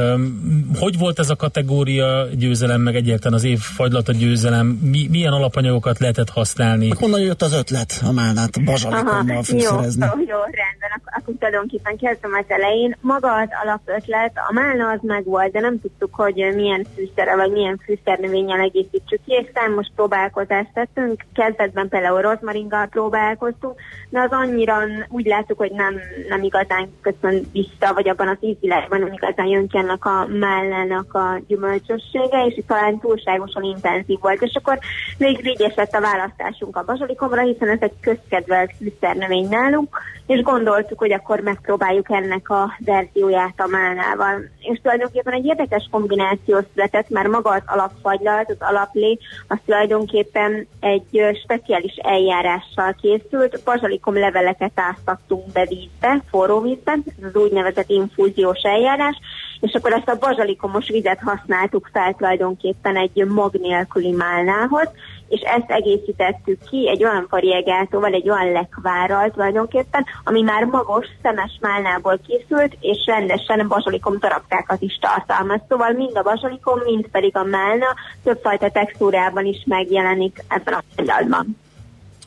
Hogy 0.78 0.98
volt 0.98 1.18
ez 1.18 1.30
a 1.30 1.36
kategória 1.36 2.26
győzelem, 2.34 2.80
meg 2.80 2.96
egyáltalán 2.96 3.38
az 3.38 3.44
év 3.44 3.58
fagylata 3.58 4.12
győzelem? 4.12 4.66
Mi, 4.66 5.06
milyen 5.10 5.32
alapanyagokat 5.32 5.98
lehetett 5.98 6.30
használni? 6.30 6.90
Honnan 6.98 7.20
jött 7.20 7.42
az 7.42 7.52
ötlet 7.52 8.00
a 8.06 8.12
málnát 8.12 8.64
bazsalikommal 8.64 9.42
fűszerezni? 9.42 10.04
Jó, 10.04 10.20
jó, 10.32 10.38
rendben. 10.38 10.90
Ak- 10.96 11.16
akkor 11.16 11.34
tulajdonképpen 11.38 11.96
kezdtem 11.96 12.30
az 12.32 12.44
elején. 12.48 12.96
Maga 13.00 13.32
az 13.34 13.48
alapötlet, 13.64 14.32
a 14.48 14.52
málna 14.52 14.90
az 14.90 14.98
meg 15.02 15.24
volt, 15.24 15.52
de 15.52 15.60
nem 15.60 15.80
tudtuk, 15.80 16.14
hogy 16.14 16.34
milyen 16.54 16.86
fűszere 16.94 17.36
vagy 17.36 17.52
milyen 17.52 17.80
fűszernövényel 17.84 18.60
egészítsük 18.60 19.20
ki, 19.26 19.32
és 19.32 19.46
számos 19.54 19.86
próbálkozást 19.94 20.70
tettünk. 20.74 21.24
Kezdetben 21.32 21.88
például 21.88 22.20
rozmaringgal 22.20 22.88
próbálkoztunk, 22.96 23.74
de 24.08 24.20
az 24.20 24.30
annyira 24.30 24.76
úgy 25.08 25.26
láttuk, 25.26 25.58
hogy 25.58 25.70
nem, 25.70 25.94
nem 26.28 26.42
igazán 26.42 26.88
köszön 27.00 27.46
vissza, 27.52 27.92
vagy 27.94 28.08
abban 28.08 28.28
az 28.28 28.36
ízvilágban 28.40 29.00
nem 29.00 29.12
igazán 29.12 29.46
jön 29.46 29.68
ki 29.68 29.78
ennek 29.78 30.04
a 30.04 30.26
mellenek 30.26 31.14
a 31.14 31.40
gyümölcsössége, 31.46 32.46
és 32.46 32.64
talán 32.66 32.98
túlságosan 32.98 33.62
intenzív 33.62 34.18
volt. 34.20 34.42
És 34.42 34.54
akkor 34.54 34.78
végül 35.18 35.46
így 35.46 35.62
esett 35.62 35.92
a 35.92 36.00
választásunk 36.00 36.76
a 36.76 36.84
bazsalikomra, 36.84 37.42
hiszen 37.42 37.68
ez 37.68 37.80
egy 37.80 38.00
közkedvelt 38.00 38.72
fűszernövény 38.78 39.48
nálunk, 39.48 39.98
és 40.26 40.42
gondoltuk, 40.42 40.98
hogy 40.98 41.12
akkor 41.12 41.40
megpróbáljuk 41.40 42.10
ennek 42.10 42.50
a 42.50 42.76
verzióját 42.78 43.60
a 43.60 43.66
málnával. 43.66 44.42
És 44.58 44.80
tulajdonképpen 44.82 45.32
egy 45.32 45.44
érdekes 45.44 45.88
kombináció 45.90 46.58
született, 46.72 47.08
mert 47.08 47.28
maga 47.28 47.50
az 47.50 47.62
alapfagylalt, 47.66 48.50
az 48.50 48.68
alaplé, 48.68 49.18
az 49.48 49.58
tulajdonképpen 49.64 50.66
egy 50.80 51.36
speciális 51.42 51.94
eljárással 52.02 52.85
készült. 52.92 53.60
Bazsalikom 53.64 54.18
leveleket 54.18 54.72
áztattunk 54.74 55.52
be 55.52 55.66
vízbe, 55.68 56.22
forró 56.30 56.60
vízbe, 56.60 56.92
ez 56.92 57.24
az 57.34 57.42
úgynevezett 57.42 57.90
infúziós 57.90 58.60
eljárás, 58.62 59.16
és 59.60 59.72
akkor 59.74 59.92
ezt 59.92 60.08
a 60.08 60.18
bazsalikomos 60.18 60.88
vizet 60.88 61.20
használtuk 61.20 61.88
fel 61.92 62.14
tulajdonképpen 62.14 62.96
egy 62.96 63.24
mag 63.26 63.54
nélküli 63.54 64.10
málnához, 64.10 64.88
és 65.28 65.40
ezt 65.40 65.70
egészítettük 65.70 66.58
ki 66.70 66.88
egy 66.88 67.04
olyan 67.04 67.26
variegátóval, 67.30 68.12
egy 68.12 68.28
olyan 68.30 68.52
lekvárral 68.52 69.30
tulajdonképpen, 69.30 70.04
ami 70.24 70.42
már 70.42 70.64
magos, 70.64 71.06
szemes 71.22 71.58
málnából 71.60 72.20
készült, 72.26 72.76
és 72.80 73.04
rendesen 73.06 73.68
bazsalikom 73.68 74.18
darabkákat 74.18 74.82
is 74.82 74.98
tartalmaz. 75.00 75.60
Szóval 75.68 75.92
mind 75.92 76.16
a 76.16 76.22
bazsalikom, 76.22 76.80
mind 76.84 77.06
pedig 77.08 77.36
a 77.36 77.44
málna 77.44 77.86
többfajta 78.24 78.70
textúrában 78.70 79.44
is 79.44 79.62
megjelenik 79.66 80.44
ebben 80.48 80.74
a 80.74 80.82
pillanatban. 80.96 81.65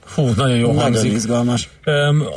Fú, 0.09 0.29
nagyon 0.35 0.57
jó 0.57 0.67
Nagyon 0.67 0.81
hangzik. 0.81 1.11
izgalmas. 1.11 1.69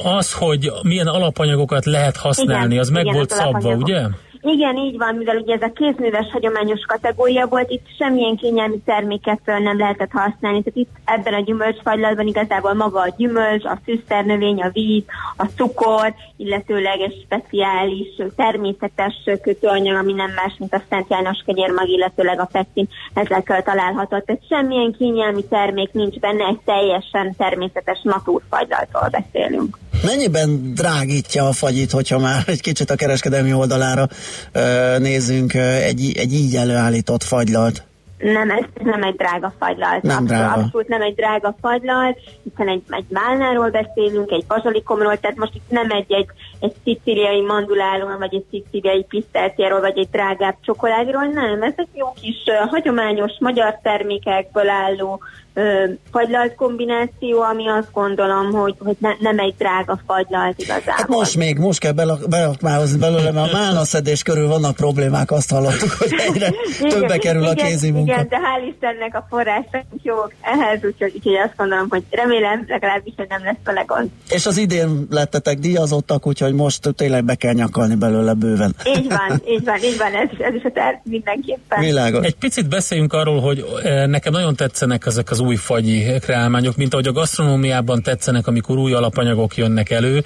Az, 0.04 0.32
hogy 0.32 0.72
milyen 0.82 1.06
alapanyagokat 1.06 1.84
lehet 1.84 2.16
használni, 2.16 2.66
Igen, 2.66 2.78
az 2.78 2.88
meg 2.88 3.02
igen, 3.02 3.14
volt 3.14 3.30
az 3.32 3.36
szabva, 3.38 3.74
ugye? 3.74 4.00
Igen, 4.44 4.76
így 4.76 4.98
van, 4.98 5.14
mivel 5.14 5.36
ugye 5.36 5.54
ez 5.54 5.62
a 5.62 5.72
kézműves 5.72 6.30
hagyományos 6.32 6.80
kategória 6.86 7.46
volt, 7.46 7.70
itt 7.70 7.86
semmilyen 7.98 8.36
kényelmi 8.36 8.80
terméket 8.84 9.40
föl 9.44 9.58
nem 9.58 9.78
lehetett 9.78 10.10
használni. 10.10 10.62
Tehát 10.62 10.78
itt 10.78 10.90
ebben 11.04 11.34
a 11.34 11.40
gyümölcsfagylatban 11.40 12.26
igazából 12.26 12.74
maga 12.74 13.00
a 13.00 13.14
gyümölcs, 13.16 13.64
a 13.64 13.78
fűszernövény, 13.84 14.62
a 14.62 14.70
víz, 14.72 15.04
a 15.36 15.44
cukor, 15.44 16.14
illetőleg 16.36 17.00
egy 17.00 17.24
speciális, 17.24 18.08
természetes 18.36 19.14
kötőanyag, 19.42 19.96
ami 19.96 20.12
nem 20.12 20.30
más, 20.30 20.54
mint 20.58 20.74
a 20.74 20.82
Szent 20.88 21.10
János 21.10 21.42
kenyérmag, 21.46 21.88
illetőleg 21.88 22.40
a 22.40 22.48
pektin, 22.52 22.88
ezekkel 23.14 23.62
található. 23.62 24.18
Tehát 24.18 24.46
semmilyen 24.48 24.92
kényelmi 24.98 25.44
termék 25.44 25.92
nincs 25.92 26.18
benne, 26.18 26.46
egy 26.46 26.60
teljesen 26.64 27.34
természetes 27.36 28.00
natúrfagylaltól 28.02 29.08
beszélünk. 29.10 29.78
Mennyiben 30.02 30.74
drágítja 30.74 31.48
a 31.48 31.52
fagyit, 31.52 31.90
hogyha 31.90 32.18
már 32.18 32.42
egy 32.46 32.60
kicsit 32.60 32.90
a 32.90 32.94
kereskedelmi 32.94 33.52
oldalára 33.52 34.08
ö, 34.52 34.96
nézzünk 34.98 35.54
ö, 35.54 35.58
egy, 35.58 36.16
egy 36.16 36.34
így 36.34 36.56
előállított 36.56 37.22
fagylalt? 37.22 37.82
Nem, 38.22 38.50
ez 38.50 38.64
nem 38.84 39.02
egy 39.02 39.14
drága 39.14 39.52
fagylalt. 39.58 40.02
Nem 40.02 40.16
abszolút, 40.16 40.28
drága. 40.28 40.60
abszolút 40.60 40.88
nem 40.88 41.02
egy 41.02 41.14
drága 41.14 41.54
fagylalt, 41.60 42.18
hiszen 42.42 42.68
egy, 42.68 42.82
egy 42.88 43.04
málnáról 43.08 43.70
beszélünk, 43.70 44.30
egy 44.30 44.44
bazsalikomról, 44.46 45.16
tehát 45.16 45.36
most 45.36 45.54
itt 45.54 45.70
nem 45.70 45.90
egy, 45.90 46.12
egy, 46.12 46.26
egy 46.60 46.74
szicíliai 46.84 47.40
manduláról, 47.40 48.18
vagy 48.18 48.34
egy 48.34 48.44
szicíliai 48.50 49.04
pisztáciáról, 49.08 49.80
vagy 49.80 49.98
egy 49.98 50.08
drágább 50.10 50.56
csokoládról, 50.60 51.24
nem. 51.24 51.62
Ezek 51.62 51.86
jó 51.94 52.12
kis 52.20 52.42
uh, 52.46 52.70
hagyományos 52.70 53.32
magyar 53.38 53.78
termékekből 53.82 54.68
álló 54.68 55.20
ö, 55.54 55.84
fagylalt 56.10 56.54
kombináció, 56.54 57.40
ami 57.40 57.68
azt 57.68 57.92
gondolom, 57.92 58.52
hogy, 58.52 58.74
hogy 58.78 58.96
ne, 58.98 59.10
nem 59.20 59.38
egy 59.38 59.54
drága 59.58 60.00
fagylalt 60.06 60.58
igazából. 60.58 60.94
Hát 60.96 61.08
most 61.08 61.36
még, 61.36 61.58
most 61.58 61.78
kell 61.78 61.92
belak- 61.92 62.28
belakmáhozni 62.28 62.98
belőle, 62.98 63.32
mert 63.32 63.52
a 63.52 63.56
málnaszedés 63.56 64.22
körül 64.22 64.48
vannak 64.48 64.76
problémák, 64.76 65.30
azt 65.30 65.50
hallottuk, 65.50 65.90
hogy 65.90 66.14
egyre 66.26 66.50
többe 66.88 67.18
kerül 67.18 67.44
a 67.44 67.54
kézi 67.54 67.90
munka. 67.90 68.11
Igen, 68.12 68.28
de 68.28 68.36
hál' 68.36 68.68
Istennek 68.72 69.14
a 69.14 69.26
források 69.28 69.84
jók 70.02 70.32
ehhez, 70.40 70.84
úgyhogy, 70.84 71.12
úgyhogy 71.14 71.34
azt 71.34 71.56
gondolom, 71.56 71.86
hogy 71.88 72.02
remélem 72.10 72.64
legalábbis, 72.68 73.12
hogy 73.16 73.26
nem 73.28 73.44
lesz 73.44 73.56
vele 73.64 73.82
gond. 73.86 74.08
És 74.28 74.46
az 74.46 74.56
idén 74.56 75.06
lettetek 75.10 75.58
díjazottak, 75.58 76.26
úgyhogy 76.26 76.52
most 76.52 76.94
tényleg 76.96 77.24
be 77.24 77.34
kell 77.34 77.52
nyakalni 77.52 77.94
belőle 77.94 78.32
bőven. 78.32 78.74
Így 78.96 79.08
van, 79.08 79.42
így 79.54 79.64
van, 79.64 79.78
így 79.82 79.98
van, 79.98 80.14
ez, 80.14 80.28
is- 80.32 80.38
ez 80.38 80.54
is 80.54 80.62
a 80.62 80.70
terv 80.72 80.96
mindenképpen. 81.02 81.80
Világos. 81.80 82.26
Egy 82.26 82.36
picit 82.36 82.68
beszéljünk 82.68 83.12
arról, 83.12 83.40
hogy 83.40 83.64
eh, 83.82 84.06
nekem 84.06 84.32
nagyon 84.32 84.56
tetszenek 84.56 85.06
ezek 85.06 85.30
az 85.30 85.40
új 85.40 85.56
fagyi 85.56 86.18
kreálmányok, 86.20 86.76
mint 86.76 86.92
ahogy 86.92 87.06
a 87.06 87.12
gasztronómiában 87.12 88.02
tetszenek, 88.02 88.46
amikor 88.46 88.76
új 88.76 88.92
alapanyagok 88.92 89.56
jönnek 89.56 89.90
elő. 89.90 90.22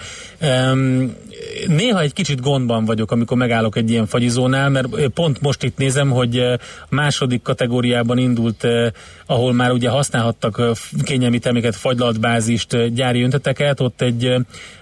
Néha 1.67 2.01
egy 2.01 2.13
kicsit 2.13 2.41
gondban 2.41 2.85
vagyok, 2.85 3.11
amikor 3.11 3.37
megállok 3.37 3.77
egy 3.77 3.91
ilyen 3.91 4.07
fagyizónál, 4.07 4.69
mert 4.69 5.09
pont 5.09 5.41
most 5.41 5.63
itt 5.63 5.77
nézem, 5.77 6.11
hogy 6.11 6.39
eh, 6.39 6.55
második 6.89 7.43
kategóriában 7.43 8.19
indult, 8.19 8.65
eh, 8.65 8.91
ahol 9.27 9.53
már 9.53 9.71
ugye 9.71 9.89
használhattak 9.89 10.63
kényelmi 11.05 11.39
terméket, 11.39 11.77
fagylalt 11.77 12.21
bázist, 12.21 12.73
eh, 12.73 12.87
gyári 12.87 13.23
önteteket, 13.23 13.81
ott 13.81 14.01
egy 14.01 14.35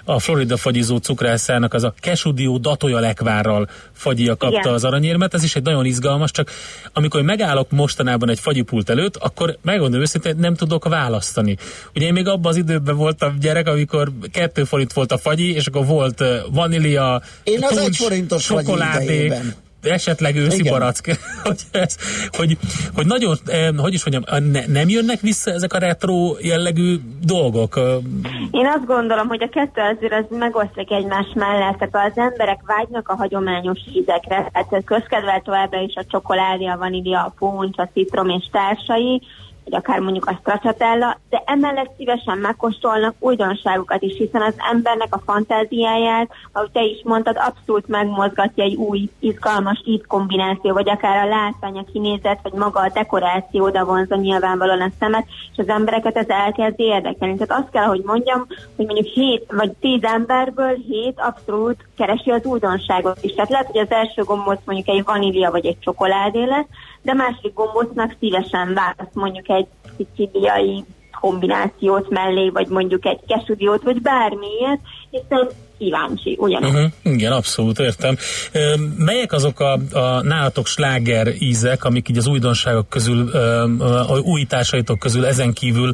a 0.05 0.19
Florida 0.19 0.57
fagyizó 0.57 0.97
cukrászának 0.97 1.75
az 1.75 1.85
a 1.85 1.95
Kesudio 2.01 2.59
Datoya 2.59 2.99
lekvárral 2.99 3.69
fagyia 3.93 4.37
kapta 4.37 4.59
Igen. 4.59 4.73
az 4.73 4.85
aranyérmet, 4.85 5.35
ez 5.35 5.45
is 5.45 5.57
egy 5.57 5.63
nagyon 5.63 5.85
izgalmas, 5.85 6.31
csak 6.31 6.51
amikor 6.93 7.23
megállok 7.23 7.71
mostanában 7.71 8.31
egy 8.31 8.41
fagyipult 8.41 8.91
előtt, 8.91 9.17
akkor 9.17 9.59
megmondom 9.63 10.01
őszintén, 10.01 10.37
nem 10.39 10.55
tudok 10.55 10.89
választani. 10.89 11.57
Ugye 11.95 12.07
én 12.07 12.13
még 12.13 12.27
abban 12.27 12.51
az 12.53 12.57
időben 12.57 12.97
voltam 12.97 13.39
gyerek, 13.41 13.69
amikor 13.69 14.13
kettő 14.33 14.65
forint 14.65 14.93
volt 14.93 15.13
a 15.13 15.19
fagyi, 15.19 15.55
és 15.55 15.67
akkor 15.67 15.87
volt 15.87 16.25
vanília, 16.53 17.23
Én 17.43 17.59
az 17.63 17.69
puncs, 17.69 17.85
egy 17.85 17.97
forintos 17.97 18.45
csokoládé. 18.45 19.33
Esetleg 19.85 20.37
őszi 20.37 20.59
Igen. 20.59 20.73
barack, 20.73 21.19
hogy, 21.45 21.61
ez, 21.71 21.97
hogy, 22.37 22.57
hogy 22.95 23.07
nagyon, 23.07 23.37
eh, 23.47 23.69
hogy 23.77 23.95
is 23.95 24.05
mondjam, 24.05 24.51
ne, 24.51 24.67
nem 24.67 24.89
jönnek 24.89 25.21
vissza 25.21 25.51
ezek 25.51 25.73
a 25.73 25.79
retro 25.79 26.37
jellegű 26.41 26.97
dolgok? 27.23 27.77
Eh, 27.77 27.83
Én 28.51 28.67
azt 28.67 28.87
gondolom, 28.87 29.29
hogy 29.29 29.43
a 29.43 29.49
kettő 29.49 29.81
azért 29.97 30.13
az 30.13 30.39
megoszlik 30.39 30.91
egymás 30.91 31.27
mellett, 31.35 31.79
tehát 31.79 32.11
az 32.11 32.19
emberek 32.19 32.61
vágynak 32.67 33.09
a 33.09 33.17
hagyományos 33.17 33.79
ízekre, 33.93 34.51
tehát 34.53 34.85
közkedvel 34.85 35.41
továbbra 35.45 35.81
is 35.81 35.95
a 35.95 36.05
csokoládé, 36.05 36.67
a 36.67 36.77
vanília, 36.79 37.21
a 37.21 37.35
puncs, 37.39 37.79
a 37.79 37.89
citrom 37.93 38.29
és 38.29 38.45
társai, 38.53 39.23
vagy 39.65 39.75
akár 39.75 39.99
mondjuk 39.99 40.27
a 40.27 40.39
stracciatella, 40.41 41.19
de 41.31 41.43
emellett 41.47 41.95
szívesen 41.97 42.39
megkóstolnak 42.39 43.15
újdonságokat 43.19 44.03
is, 44.03 44.17
hiszen 44.17 44.43
az 44.43 44.55
embernek 44.73 45.15
a 45.15 45.23
fantáziáját, 45.25 46.31
ahogy 46.53 46.71
te 46.71 46.83
is 46.83 47.01
mondtad, 47.05 47.37
abszolút 47.39 47.89
megmozgatja 47.89 48.65
egy 48.65 48.75
új, 48.75 49.09
izgalmas 49.19 49.83
ízkombináció, 49.85 50.73
vagy 50.73 50.89
akár 50.89 51.27
a 51.27 51.29
látvány, 51.29 51.79
a 51.79 51.93
kinézet, 51.93 52.39
vagy 52.43 52.53
maga 52.53 52.81
a 52.81 52.91
dekoráció 52.95 53.65
oda 53.65 53.85
vonza 53.85 54.17
nyilvánvalóan 54.17 54.81
a 54.81 54.91
szemet, 54.99 55.27
és 55.53 55.59
az 55.59 55.69
embereket 55.69 56.17
ez 56.17 56.29
elkezd 56.29 56.81
érdekelni. 56.81 57.37
Tehát 57.37 57.63
azt 57.63 57.73
kell, 57.73 57.85
hogy 57.85 58.03
mondjam, 58.05 58.47
hogy 58.77 58.87
mondjuk 58.87 59.07
7 59.07 59.53
vagy 59.53 59.73
10 59.81 60.03
emberből 60.03 60.75
7 60.89 61.21
abszolút 61.21 61.87
keresi 61.97 62.31
az 62.31 62.45
újdonságot 62.45 63.19
is. 63.21 63.35
Tehát 63.35 63.51
lehet, 63.51 63.67
hogy 63.67 63.81
az 63.81 63.91
első 63.91 64.23
gombóc 64.23 64.61
mondjuk 64.65 64.89
egy 64.89 65.05
vanília 65.05 65.51
vagy 65.51 65.67
egy 65.67 65.79
csokoládé 65.79 66.45
lesz, 66.45 66.67
de 67.05 67.11
a 67.11 67.15
második 67.15 67.55
gombócnak 67.55 68.17
szívesen 68.19 68.75
választ 68.75 69.15
mondjuk 69.15 69.49
egy 69.49 69.67
szicíliai 69.97 70.85
kombinációt 71.21 72.11
mellé, 72.11 72.49
vagy 72.49 72.69
mondjuk 72.69 73.07
egy 73.07 73.21
kesudiót, 73.27 73.83
vagy 73.83 74.03
bármilyet, 74.03 74.81
hiszen 75.11 75.49
kíváncsi, 75.79 76.37
ugyanúgy. 76.41 76.69
Uh-huh. 76.69 76.91
Igen, 77.03 77.33
abszolút 77.33 77.79
értem. 77.79 78.17
Melyek 78.97 79.33
azok 79.33 79.61
a, 79.61 79.73
a 79.93 80.23
nálatok 80.23 80.67
sláger 80.67 81.29
ízek, 81.39 81.85
amik 81.85 82.09
így 82.09 82.17
az 82.17 82.27
újdonságok 82.27 82.89
közül, 82.89 83.29
a 84.09 84.19
újításaitok 84.19 84.99
közül 84.99 85.27
ezen 85.27 85.53
kívül, 85.53 85.93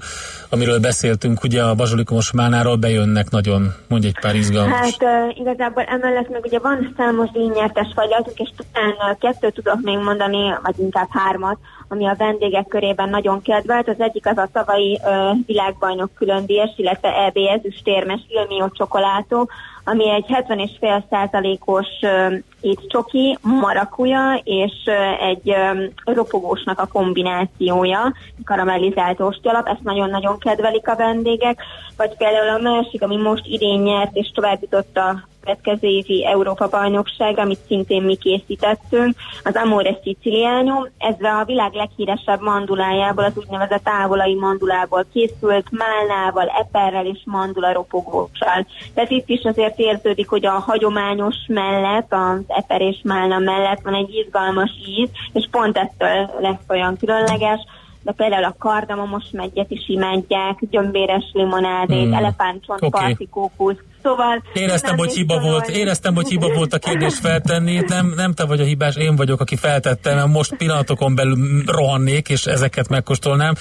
amiről 0.49 0.79
beszéltünk, 0.79 1.43
ugye 1.43 1.63
a 1.63 1.75
bazsolikomos 1.75 2.33
mánáról 2.33 2.77
bejönnek 2.77 3.31
nagyon, 3.31 3.75
mondj 3.89 4.07
egy 4.07 4.19
pár 4.21 4.35
izgalmas. 4.35 4.79
Hát 4.79 5.03
uh, 5.03 5.39
igazából 5.39 5.83
emellett 5.83 6.29
meg 6.29 6.45
ugye 6.45 6.59
van 6.59 6.95
számos 6.97 7.31
díjnyertes 7.31 7.87
fagylatunk, 7.95 8.39
és 8.39 8.49
talán 8.73 9.17
kettőt 9.21 9.55
tudok 9.55 9.79
még 9.83 9.99
mondani, 9.99 10.55
vagy 10.63 10.75
inkább 10.79 11.09
hármat, 11.11 11.59
ami 11.93 12.07
a 12.07 12.15
vendégek 12.19 12.67
körében 12.67 13.09
nagyon 13.09 13.43
kedvelt. 13.43 13.89
Az 13.89 14.01
egyik 14.01 14.27
az 14.27 14.39
a 14.39 14.49
tavalyi 14.53 15.01
uh, 15.05 15.37
világbajnok 15.47 16.15
külön 16.15 16.47
díjas, 16.47 16.71
illetve 16.77 17.25
EB 17.25 17.37
ezüstérmes 17.37 18.21
Ilmio 18.29 18.69
csokolátó, 18.69 19.51
ami 19.85 20.11
egy 20.11 20.25
70,5 20.29 21.03
százalékos 21.11 21.87
uh, 22.03 22.35
itt 22.61 22.89
csoki, 22.89 23.39
marakuja 23.43 24.41
és 24.45 24.73
uh, 24.87 25.29
egy 25.29 25.51
um, 25.51 26.15
ropogósnak 26.15 26.79
a 26.81 26.89
kombinációja, 26.93 28.15
karamellizált 28.45 29.21
ostyalap, 29.21 29.69
ezt 29.69 29.83
nagyon-nagyon 29.83 30.39
kedvelik 30.39 30.89
a 30.89 30.97
vendégek, 30.97 31.63
vagy 31.97 32.17
például 32.17 32.49
a 32.49 32.71
másik, 32.71 33.03
ami 33.03 33.17
most 33.17 33.47
idén 33.47 33.81
nyert 33.81 34.17
és 34.17 34.31
tovább 34.35 34.59
jutott 34.61 34.97
a 34.97 35.29
következő 35.41 35.89
évi 35.89 36.27
Európa 36.27 36.69
bajnokság, 36.69 37.39
amit 37.39 37.59
szintén 37.67 38.03
mi 38.03 38.17
készítettünk, 38.17 39.17
az 39.45 39.55
Amore 39.55 39.99
Siciliano. 40.05 40.87
Ez 40.99 41.15
a 41.21 41.45
világ 41.45 41.73
leghíresebb 41.73 42.41
mandulájából, 42.41 43.25
az 43.25 43.37
úgynevezett 43.37 43.85
távolai 43.85 44.35
mandulából 44.35 45.07
készült, 45.13 45.67
málnával, 45.71 46.47
eperrel 46.61 47.07
és 47.07 47.19
mandula 47.25 47.73
ropogóssal. 47.73 48.67
Tehát 48.95 49.11
itt 49.11 49.29
is 49.29 49.43
azért 49.43 49.79
érződik, 49.79 50.29
hogy 50.29 50.47
a 50.47 50.51
hagyományos 50.51 51.37
mellett, 51.49 52.13
az 52.13 52.41
eper 52.47 52.81
és 52.81 52.97
málna 53.03 53.39
mellett 53.39 53.81
van 53.83 53.95
egy 53.95 54.15
izgalmas 54.15 54.71
íz, 54.87 55.09
és 55.33 55.49
pont 55.51 55.77
ettől 55.77 56.31
lesz 56.41 56.65
olyan 56.69 56.97
különleges 56.97 57.61
de 58.03 58.13
például 58.13 58.45
a 58.45 58.55
kardamomos 58.59 59.25
megyet 59.33 59.71
is 59.71 59.89
imádják, 59.89 60.59
gyömbéres 60.71 61.31
limonádét, 61.33 62.05
Hmm. 62.05 62.13
elefántcsont, 62.13 62.83
okay. 62.83 63.01
partikókusz, 63.01 63.77
szóval... 64.03 64.43
Éreztem, 64.53 64.97
hogy 64.97 65.13
hiba 65.13 65.35
is 65.35 65.43
volt, 65.43 65.69
éreztem, 65.69 66.15
hogy 66.15 66.29
hiba 66.29 66.53
volt 66.55 66.75
a 66.75 66.79
kérdést 66.79 67.19
feltenni. 67.19 67.85
Nem, 67.87 68.13
nem 68.17 68.33
te 68.33 68.45
vagy 68.45 68.61
a 68.61 68.65
hibás, 68.65 68.97
én 68.97 69.17
vagyok, 69.17 69.41
aki 69.41 69.57
feltettem, 69.57 70.17
mert 70.17 70.29
most 70.29 70.57
pillanatokon 70.57 71.15
belül 71.15 71.63
rohannék, 71.67 72.29
és 72.29 72.47
ezeket 72.47 72.89
megkóstolnám. 72.89 73.55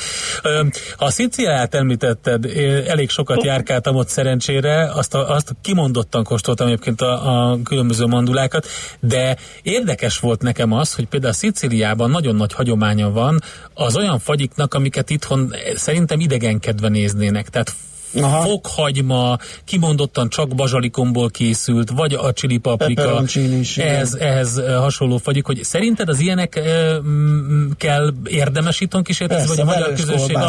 A 0.98 1.10
Sziciliát 1.10 1.76
említetted, 1.76 2.46
elég 2.88 3.10
sokat 3.10 3.44
járkáltam 3.44 3.96
ott 3.96 4.08
szerencsére, 4.08 4.92
azt, 4.94 5.14
a, 5.14 5.30
azt 5.30 5.56
kimondottan 5.62 6.24
kóstoltam 6.24 6.68
egyébként 6.68 7.02
a, 7.02 7.52
a 7.52 7.58
különböző 7.64 8.06
mandulákat, 8.06 8.68
de 9.00 9.38
érdekes 9.62 10.20
volt 10.20 10.42
nekem 10.42 10.72
az, 10.72 10.96
hogy 10.96 11.08
például 11.08 11.32
a 11.32 11.36
Sziciliában 11.36 12.10
nagyon 12.10 12.36
nagy 12.36 12.54
hagyománya 12.54 13.12
van 13.12 13.40
az 13.74 13.98
olyan 13.98 14.20
fagyiknak, 14.20 14.74
amiket 14.74 15.10
itthon 15.10 15.54
szerintem 15.76 16.20
idegenkedve 16.20 16.88
néznének. 16.90 17.50
Tehát 17.50 17.74
Aha. 18.16 18.42
fokhagyma, 18.42 19.38
kimondottan 19.66 20.30
csak 20.30 20.56
bazsalikomból 20.56 21.30
készült, 21.30 21.90
vagy 21.90 22.14
a 22.14 22.34
chili 22.34 22.58
paprika, 22.58 23.22
is, 23.36 23.78
igen. 23.78 23.90
ehhez, 23.90 24.14
ehhez 24.14 24.58
eh, 24.58 24.76
hasonló 24.76 25.18
fagyik, 25.18 25.46
hogy 25.46 25.64
szerinted 25.64 26.10
az 26.10 26.20
ilyenek 26.20 26.56
eh, 26.56 26.66
kell 27.78 28.10
érdemes 28.24 28.80
itthon 28.80 29.04
kísérletezni, 29.04 29.64
vagy 29.64 29.76
a 29.76 29.78
magyar 29.78 29.98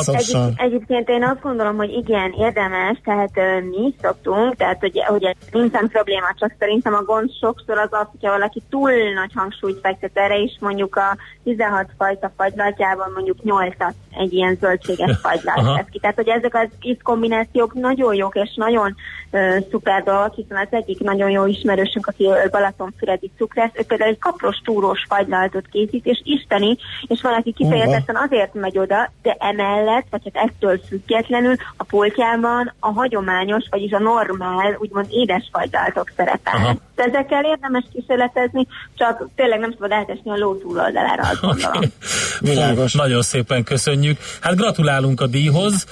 Sokszor. 0.03 0.53
Egyéb, 0.57 0.81
egyébként 0.81 1.09
én 1.09 1.25
azt 1.25 1.41
gondolom, 1.41 1.77
hogy 1.77 1.91
igen, 1.91 2.35
érdemes, 2.39 3.01
tehát 3.05 3.31
ö, 3.35 3.61
mi 3.61 3.87
is 3.87 3.95
szoktunk, 4.03 4.57
tehát 4.57 4.81
hogy, 4.81 4.99
hogy 5.07 5.37
nincsen 5.51 5.89
probléma, 5.89 6.35
csak 6.39 6.55
szerintem 6.59 6.95
a 6.95 7.03
gond 7.03 7.31
sokszor 7.41 7.79
az 7.79 7.89
az, 7.91 8.07
hogyha 8.11 8.31
valaki 8.31 8.63
túl 8.71 8.91
nagy 9.15 9.31
hangsúlyt 9.35 9.79
fektet 9.83 10.11
erre 10.15 10.39
is, 10.39 10.57
mondjuk 10.61 10.97
a 10.97 11.17
16 11.45 11.87
fajta 11.99 12.33
fagylatjában 12.37 13.11
mondjuk 13.15 13.39
8-at 13.45 13.95
egy 14.11 14.33
ilyen 14.33 14.57
zöldséges 14.61 15.19
fagylát 15.23 15.91
ki. 15.91 15.99
Tehát, 15.99 16.17
hogy 16.17 16.29
ezek 16.29 16.55
az 16.55 16.69
ízkombinációk 16.83 17.50
nagyon 17.73 18.15
jók 18.15 18.35
és 18.35 18.55
nagyon 18.55 18.95
ö, 19.31 19.57
szuper 19.71 20.03
dolgok, 20.03 20.35
hiszen 20.35 20.57
az 20.57 20.69
egyik 20.71 21.01
nagyon 21.01 21.31
jó 21.31 21.47
ismerősünk, 21.47 22.07
aki 22.07 22.29
Balatonfüredi 22.51 23.31
cukrász, 23.37 23.71
ő 23.73 23.83
például 23.83 24.11
egy 24.11 24.19
kapros 24.19 24.57
túrós 24.65 25.05
fagylaltot 25.09 25.67
készít, 25.71 26.07
és 26.07 26.21
isteni, 26.25 26.77
és 27.07 27.23
van, 27.23 27.35
aki 27.35 27.53
kifejezetten 27.53 28.17
azért 28.17 28.55
megy 28.55 28.79
oda, 28.79 29.11
de 29.23 29.37
emellett, 29.39 30.07
vagy 30.11 30.31
hát 30.33 30.49
ettől 30.49 30.81
függetlenül 30.89 31.55
a 31.77 31.85
pultjában 31.85 32.73
a 32.81 32.93
hagyományos, 32.93 33.65
vagyis 33.71 33.93
a 33.93 33.99
normál, 33.99 34.77
úgymond 34.79 35.07
édes 35.11 35.49
fagylaltok 35.53 36.11
Aha. 36.45 36.75
Ezekkel 37.01 37.45
érdemes 37.45 37.85
kísérletezni, 37.93 38.67
csak 38.95 39.29
tényleg 39.35 39.59
nem 39.59 39.73
szabad 39.73 39.93
átesni 39.93 40.31
a 40.31 40.37
ló 40.37 40.55
túloldalára, 40.55 41.23
azt. 41.41 41.69
Világos. 42.41 42.93
Nagyon 42.93 43.23
szépen 43.23 43.65
köszönjük. 43.65 44.19
Hát 44.41 44.57
gratulálunk 44.57 45.21
a 45.21 45.27
díjhoz. 45.27 45.87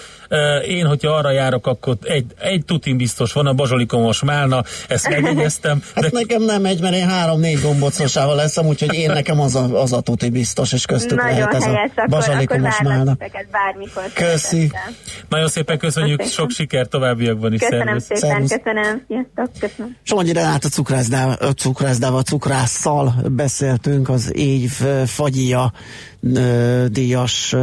Én, 0.69 0.87
hogyha 0.87 1.11
arra 1.13 1.31
járok, 1.31 1.67
akkor 1.67 1.97
egy, 2.03 2.25
egy 2.39 2.65
tutin 2.65 2.97
biztos 2.97 3.33
van, 3.33 3.47
a 3.47 3.53
bazsalikomos 3.53 4.23
málna, 4.23 4.63
ezt 4.89 5.09
megjegyeztem. 5.21 5.83
Hát 5.95 6.05
de... 6.05 6.11
nekem 6.13 6.43
nem 6.43 6.65
egy, 6.65 6.81
mert 6.81 6.95
én 6.95 7.09
három-négy 7.09 7.61
gombocosával 7.61 8.37
leszem, 8.37 8.67
úgyhogy 8.67 8.95
én 8.95 9.11
nekem 9.11 9.41
az 9.41 9.55
a, 9.55 9.83
az 9.83 9.93
a 9.93 10.01
tuti 10.01 10.31
biztos, 10.31 10.73
és 10.73 10.87
köztük 10.87 11.19
Nagyon 11.19 11.35
lehet 11.39 11.55
ez 11.55 11.65
helyes, 11.65 11.91
a 11.97 12.07
bazsalikomos 12.09 12.75
akkor 12.79 12.93
málna. 12.93 13.17
bármikor. 13.51 14.03
Köszi. 14.15 14.57
szeretettel. 14.57 14.93
Nagyon 15.29 15.49
szépen 15.49 15.79
köszönjük, 15.79 16.19
Köszönöm. 16.19 16.39
sok 16.39 16.51
sikert 16.51 16.91
továbbiakban 16.91 17.53
is. 17.53 17.61
Köszönöm 17.61 17.99
Szervusz. 17.99 18.05
szépen, 18.05 18.31
Szervusz. 18.31 18.51
köszönöm. 18.51 19.05
Sziasztok, 19.09 19.61
köszönöm. 19.61 19.97
Somogyi 20.03 20.33
Renát 20.33 20.65
a 20.65 20.69
cukrászdával, 20.99 21.37
a 21.49 21.53
cukrászdával, 21.53 22.23
cukrásszal 22.23 23.15
beszéltünk, 23.29 24.09
az 24.09 24.37
év 24.37 24.71
fagyia 25.07 25.73
ö, 26.35 26.85
díjas 26.91 27.55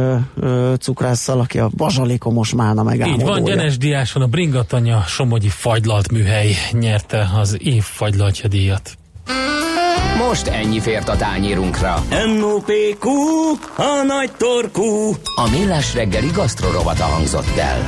cukrásszal, 0.78 1.40
aki 1.40 1.58
a 1.58 1.70
bazsalikomos 1.76 2.54
málna 2.54 2.80
Így 2.80 2.86
megálmodója. 2.86 3.32
van, 3.32 3.44
Gyenes 3.44 3.78
Diáson 3.78 4.22
a 4.22 4.26
Bringatanya 4.26 5.02
Somogyi 5.06 5.48
Fagylalt 5.48 6.12
műhely 6.12 6.54
nyerte 6.72 7.30
az 7.40 7.56
év 7.60 7.82
fagylaltja 7.82 8.48
díjat. 8.48 8.96
Most 10.28 10.46
ennyi 10.46 10.80
fért 10.80 11.08
a 11.08 11.16
tányérunkra. 11.16 12.04
M.O.P.Q. 12.38 13.08
A 13.76 14.02
nagy 14.06 14.30
torkú. 14.36 15.12
A 15.36 15.50
Millás 15.50 15.94
reggeli 15.94 16.30
gasztrorovata 16.34 17.04
hangzott 17.04 17.56
el. 17.56 17.78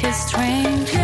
Think 0.00 0.12
it's 0.12 0.26
strange? 0.26 0.97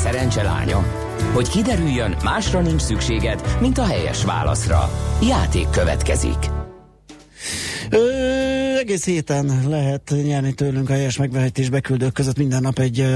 Szerencse 0.00 0.42
lánya? 0.42 0.84
Hogy 1.32 1.48
kiderüljön, 1.48 2.16
másra 2.24 2.60
nincs 2.60 2.80
szükséged, 2.80 3.56
mint 3.60 3.78
a 3.78 3.84
helyes 3.84 4.24
válaszra. 4.24 4.90
Játék 5.22 5.70
következik. 5.70 6.50
Ö, 7.90 7.98
egész 8.78 9.04
héten 9.04 9.68
lehet 9.68 10.14
nyerni 10.22 10.52
tőlünk 10.52 10.90
a 10.90 10.92
helyes 10.92 11.16
megvehetés 11.16 11.68
beküldők 11.68 12.12
között 12.12 12.36
minden 12.36 12.62
nap 12.62 12.78
egy 12.78 13.06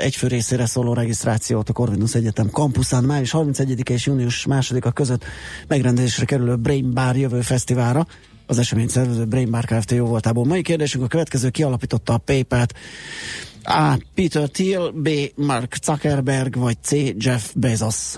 egyfő 0.00 0.26
részére 0.26 0.66
szóló 0.66 0.92
regisztrációt 0.92 1.68
a 1.68 1.72
Corvinus 1.72 2.14
Egyetem 2.14 2.50
kampuszán 2.50 3.04
május 3.04 3.30
31 3.30 3.90
és 3.90 4.06
június 4.06 4.46
2-a 4.48 4.92
között 4.92 5.24
megrendezésre 5.68 6.24
kerülő 6.24 6.56
Brain 6.56 6.94
Bar 6.94 7.16
jövő 7.16 7.40
fesztiválra. 7.40 8.06
Az 8.50 8.58
esemény 8.58 8.88
szervező 8.88 9.24
Brain 9.24 9.50
Bar 9.50 9.64
Kft. 9.64 9.90
jó 9.90 10.06
voltából. 10.06 10.44
Mai 10.44 10.62
kérdésünk 10.62 11.04
a 11.04 11.06
következő 11.06 11.50
kialapította 11.50 12.12
a 12.12 12.18
PayPal-t. 12.18 12.74
A. 13.62 13.98
Peter 14.14 14.48
Thiel, 14.48 14.90
B. 14.90 15.08
Mark 15.34 15.76
Zuckerberg, 15.82 16.56
vagy 16.56 16.76
C. 16.82 16.92
Jeff 17.16 17.44
Bezos. 17.54 18.14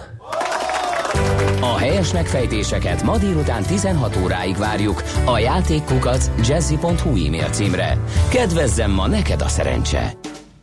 A 1.60 1.76
helyes 1.76 2.12
megfejtéseket 2.12 3.02
ma 3.02 3.18
délután 3.18 3.62
16 3.62 4.16
óráig 4.16 4.56
várjuk 4.56 5.02
a 5.24 5.38
játékkukac 5.38 6.30
jazzy.hu 6.48 7.26
e-mail 7.26 7.48
címre. 7.50 7.98
Kedvezzem 8.28 8.90
ma 8.90 9.06
neked 9.06 9.42
a 9.42 9.48
szerencse! 9.48 10.14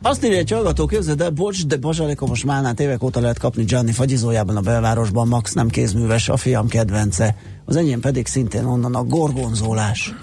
Azt 0.02 0.24
írja 0.24 0.36
egy 0.36 0.50
hallgató, 0.50 0.86
képzeld 0.86 1.20
el, 1.20 1.30
bocs, 1.30 1.66
de 1.66 1.76
Bazsalikomos 1.76 2.44
Málnát 2.44 2.80
évek 2.80 3.02
óta 3.02 3.20
lehet 3.20 3.38
kapni 3.38 3.64
Gianni 3.64 3.92
fagyizójában 3.92 4.56
a 4.56 4.60
belvárosban, 4.60 5.28
Max 5.28 5.52
nem 5.52 5.68
kézműves, 5.68 6.28
a 6.28 6.36
fiam 6.36 6.68
kedvence. 6.68 7.36
Az 7.64 7.76
enyém 7.76 8.00
pedig 8.00 8.26
szintén 8.26 8.64
onnan 8.64 8.94
a 8.94 9.04
gorgonzolás. 9.04 10.14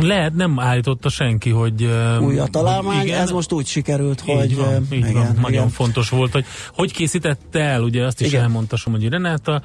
Lehet, 0.00 0.34
nem 0.34 0.60
állította 0.60 1.08
senki, 1.08 1.50
hogy... 1.50 1.88
Új 2.20 2.38
a 2.38 2.46
találmány, 2.46 2.96
hogy 2.96 3.06
igen, 3.06 3.20
ez 3.20 3.30
most 3.30 3.52
úgy 3.52 3.66
sikerült, 3.66 4.22
Így 4.26 4.34
hogy... 4.36 4.56
van, 4.56 4.86
így 4.92 4.98
igen, 4.98 5.12
van. 5.12 5.36
Nagyon 5.40 5.50
igen. 5.50 5.68
fontos 5.68 6.08
volt, 6.08 6.32
hogy 6.32 6.44
hogy 6.74 6.92
készítette 6.92 7.60
el, 7.60 7.82
ugye 7.82 8.04
azt 8.06 8.20
is 8.20 8.26
Igen. 8.26 8.42
elmondta 8.42 8.76
Somogyi 8.76 9.08
Renáta, 9.08 9.62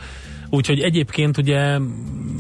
úgyhogy 0.49 0.79
egyébként 0.79 1.37
ugye 1.37 1.77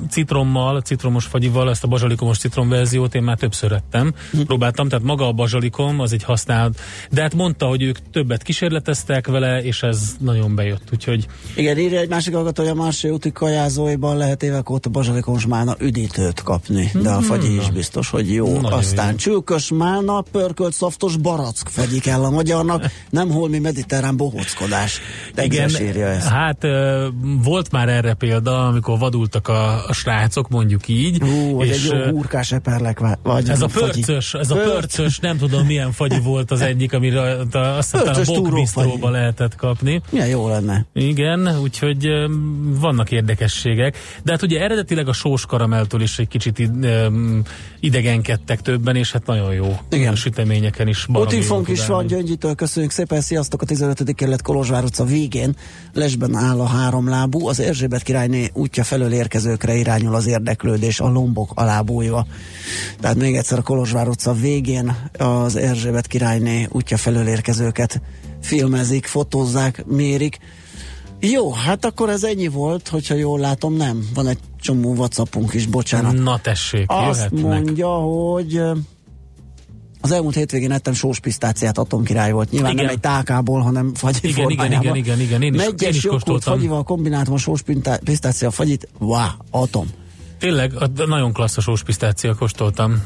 citrommal, 0.09 0.81
citromos 0.81 1.25
fagyival, 1.25 1.69
ezt 1.69 1.83
a 1.83 1.87
bazsalikomos 1.87 2.37
citromverziót 2.37 3.15
én 3.15 3.23
már 3.23 3.37
többször 3.37 3.71
ettem, 3.71 4.13
Hm. 4.31 4.41
próbáltam, 4.41 4.87
tehát 4.89 5.05
maga 5.05 5.27
a 5.27 5.31
bazsalikom 5.31 5.99
az 5.99 6.13
egy 6.13 6.23
használt, 6.23 6.79
de 7.11 7.21
hát 7.21 7.33
mondta, 7.35 7.65
hogy 7.65 7.81
ők 7.81 7.97
többet 8.11 8.43
kísérleteztek 8.43 9.27
vele, 9.27 9.63
és 9.63 9.83
ez 9.83 10.15
nagyon 10.19 10.55
bejött, 10.55 10.83
úgyhogy 10.93 11.27
Igen, 11.55 11.77
írja 11.77 11.99
egy 11.99 12.09
másik 12.09 12.33
hallgató, 12.33 12.63
hogy 12.63 12.71
a 12.71 12.75
Marsi 12.75 13.09
úti 13.09 13.31
kajázóiban 13.31 14.17
lehet 14.17 14.43
évek 14.43 14.69
óta 14.69 14.89
bazsalikomos 14.89 15.45
málna 15.45 15.75
üdítőt 15.79 16.41
kapni, 16.43 16.91
de 17.01 17.09
a 17.09 17.21
fagyi 17.21 17.55
is 17.55 17.69
biztos, 17.69 18.09
hogy 18.09 18.33
jó. 18.33 18.45
Nagyon 18.53 18.71
Aztán 18.79 19.09
jó. 19.11 19.15
csülkös 19.15 19.71
málna, 19.73 20.21
pörkölt 20.21 20.73
szaftos 20.73 21.17
barack 21.17 21.67
fagyi 21.67 21.99
kell 21.99 22.23
a 22.23 22.29
magyarnak, 22.29 22.85
nem 23.09 23.29
holmi 23.29 23.59
mediterrán 23.59 24.17
bohóckodás. 24.17 24.99
Igen, 25.37 25.69
Igen, 25.69 25.85
írja 25.87 26.05
ezt. 26.07 26.27
hát 26.27 26.57
volt 27.43 27.71
már 27.71 27.89
erre 27.97 28.13
példa, 28.13 28.67
amikor 28.67 28.99
vadultak 28.99 29.47
a, 29.47 29.87
a 29.87 29.93
srácok, 29.93 30.49
mondjuk 30.49 30.87
így. 30.87 31.19
Hú, 31.19 31.55
hogy 31.55 31.69
egy 31.69 31.75
és, 31.75 31.85
jó 31.85 31.97
ö, 31.97 32.09
húrkás 32.09 32.51
eperlek 32.51 32.99
vagy 33.23 33.49
Ez 33.49 33.61
a 33.61 33.67
pörcös, 33.67 34.33
ez 34.33 34.51
a 34.51 34.55
Pörc- 34.55 34.71
pörcös, 34.71 35.19
nem 35.19 35.37
tudom 35.37 35.65
milyen 35.65 35.91
fagyi 35.91 36.19
volt 36.19 36.51
az 36.51 36.61
egyik, 36.61 36.93
amire 36.93 37.37
azt 37.51 37.91
hiszem 37.91 38.35
a 38.35 38.41
bokbisztróba 38.41 39.09
lehetett 39.09 39.55
kapni. 39.55 40.01
Milyen 40.09 40.27
jó 40.27 40.47
lenne. 40.47 40.85
Igen, 40.93 41.59
úgyhogy 41.61 42.07
vannak 42.79 43.11
érdekességek. 43.11 43.97
De 44.23 44.31
hát 44.31 44.41
ugye 44.41 44.59
eredetileg 44.59 45.07
a 45.07 45.13
sós 45.13 45.45
karamelltől 45.45 46.01
is 46.01 46.19
egy 46.19 46.27
kicsit 46.27 46.69
idegenkedtek 47.79 48.61
többen, 48.61 48.95
és 48.95 49.11
hát 49.11 49.25
nagyon 49.25 49.53
jó 49.53 49.77
Igen. 49.89 50.15
süteményeken 50.15 50.87
is. 50.87 51.05
tud 51.27 51.69
is 51.69 51.85
van. 51.85 52.07
Gyöngyitől 52.07 52.55
köszönjük 52.55 52.91
szépen, 52.91 53.21
sziasztok! 53.21 53.61
A 53.61 53.65
15. 53.65 54.15
kerület 54.15 54.41
Kolozsvár 54.41 54.83
utca 54.83 55.03
végén 55.03 55.55
lesben 55.93 56.35
áll 56.35 56.59
a 56.59 56.65
háromlábú, 56.65 57.47
az 57.47 57.59
Erzsébet 57.59 57.86
királyné 58.03 58.49
útja 58.53 58.83
felől 58.83 59.13
érkezőkre 59.13 59.75
irányul 59.75 60.15
az 60.15 60.27
érdeklődés 60.27 60.99
a 60.99 61.09
lombok 61.09 61.51
alá 61.53 61.81
bújva. 61.81 62.25
Tehát 62.99 63.17
még 63.17 63.35
egyszer 63.35 63.57
a 63.57 63.61
Kolozsvár 63.61 64.07
utca 64.07 64.33
végén 64.33 64.95
az 65.17 65.55
Erzsébet 65.55 66.07
királyné 66.07 66.67
útja 66.71 66.97
felől 66.97 67.27
érkezőket 67.27 68.01
filmezik, 68.41 69.05
fotózzák, 69.05 69.85
mérik. 69.85 70.37
Jó, 71.19 71.51
hát 71.51 71.85
akkor 71.85 72.09
ez 72.09 72.23
ennyi 72.23 72.47
volt, 72.47 72.87
hogyha 72.87 73.15
jól 73.15 73.39
látom, 73.39 73.73
nem. 73.73 74.07
Van 74.13 74.27
egy 74.27 74.39
csomó 74.59 74.93
Whatsappunk 74.93 75.53
is, 75.53 75.65
bocsánat. 75.65 76.13
Na 76.13 76.39
tessék, 76.39 76.85
Azt 76.87 77.17
jöhetnek. 77.17 77.43
mondja, 77.43 77.87
hogy 77.87 78.61
az 80.01 80.11
elmúlt 80.11 80.35
hétvégén 80.35 80.71
ettem 80.71 80.93
sós 80.93 81.19
pisztáciát, 81.19 81.77
atomkirály 81.77 82.31
volt. 82.31 82.51
Nyilván 82.51 82.71
Igen. 82.71 82.85
nem 82.85 82.93
egy 82.93 82.99
tálkából, 82.99 83.61
hanem 83.61 83.93
fagyi 83.93 84.17
Igen, 84.21 84.49
igen, 84.49 84.71
igen, 84.71 84.95
igen, 84.95 85.19
igen, 85.19 85.41
én 85.41 85.53
is- 85.53 85.61
én 85.61 85.67
Meggyes 85.67 85.95
is 85.95 86.03
joghurt 86.03 86.43
fagyival 86.43 86.83
kombináltam 86.83 87.33
a 87.33 87.37
sós 87.37 87.61
pisztácia 88.03 88.51
fagyit. 88.51 88.87
Wow, 88.99 89.21
atom. 89.51 89.87
Tényleg, 90.39 90.73
nagyon 91.07 91.33
klassz 91.33 91.57
a 91.57 91.61
sós 91.61 91.83
pisztácia, 91.83 92.35
kóstoltam. 92.35 93.03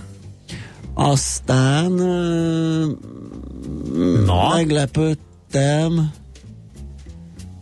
Aztán 0.93 1.91
Na? 4.25 4.49
meglepődtem 4.55 6.11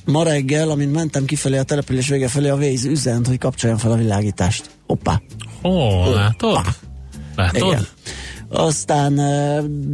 ma 0.05 0.23
reggel, 0.23 0.69
amint 0.69 0.93
mentem 0.93 1.25
kifelé 1.25 1.57
a 1.57 1.63
település 1.63 2.07
vége 2.07 2.27
felé, 2.27 2.49
a 2.49 2.55
Waze 2.55 2.89
üzent, 2.89 3.27
hogy 3.27 3.37
kapcsoljam 3.37 3.77
fel 3.77 3.91
a 3.91 3.95
világítást. 3.95 4.69
Hoppá. 4.87 5.21
Ó, 5.63 6.03
látod? 6.13 6.65
Látod? 7.35 7.67
Igen. 7.71 7.87
Aztán 8.49 9.15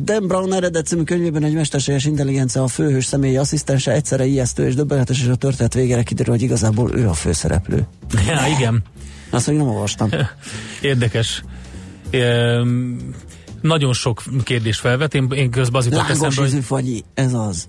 Dan 0.04 0.28
Brown 0.28 0.54
eredet 0.54 0.86
című 0.86 1.04
könyvében 1.04 1.44
egy 1.44 1.54
mesterséges 1.54 2.06
intelligencia 2.06 2.64
a 2.64 2.68
főhős 2.68 3.06
személyi 3.06 3.38
asszisztense 3.38 3.92
egyszerre 3.92 4.26
ijesztő 4.26 4.66
és 4.66 4.76
döbbenetes, 4.76 5.22
és 5.22 5.28
a 5.28 5.36
történet 5.36 5.74
végére 5.74 6.04
kiderül, 6.04 6.34
hogy 6.34 6.44
igazából 6.44 6.92
ő 6.96 7.08
a 7.08 7.14
főszereplő. 7.14 7.88
Ja, 8.28 8.56
igen. 8.58 8.84
Azt 9.30 9.48
még 9.48 9.58
nem 9.58 9.68
olvastam. 9.68 10.10
Érdekes. 10.82 11.44
Ehm, 12.10 12.94
nagyon 13.62 13.94
sok 13.94 14.24
kérdés 14.44 14.78
felvet. 14.78 15.14
Én, 15.14 15.28
én 15.32 15.50
közben 15.50 15.80
az 15.80 15.86
jutott 15.86 16.08
Lángos 16.08 16.28
eszembe, 16.28 16.52
hogy 16.52 16.64
fagyi, 16.64 17.04
ez 17.14 17.34
az. 17.34 17.68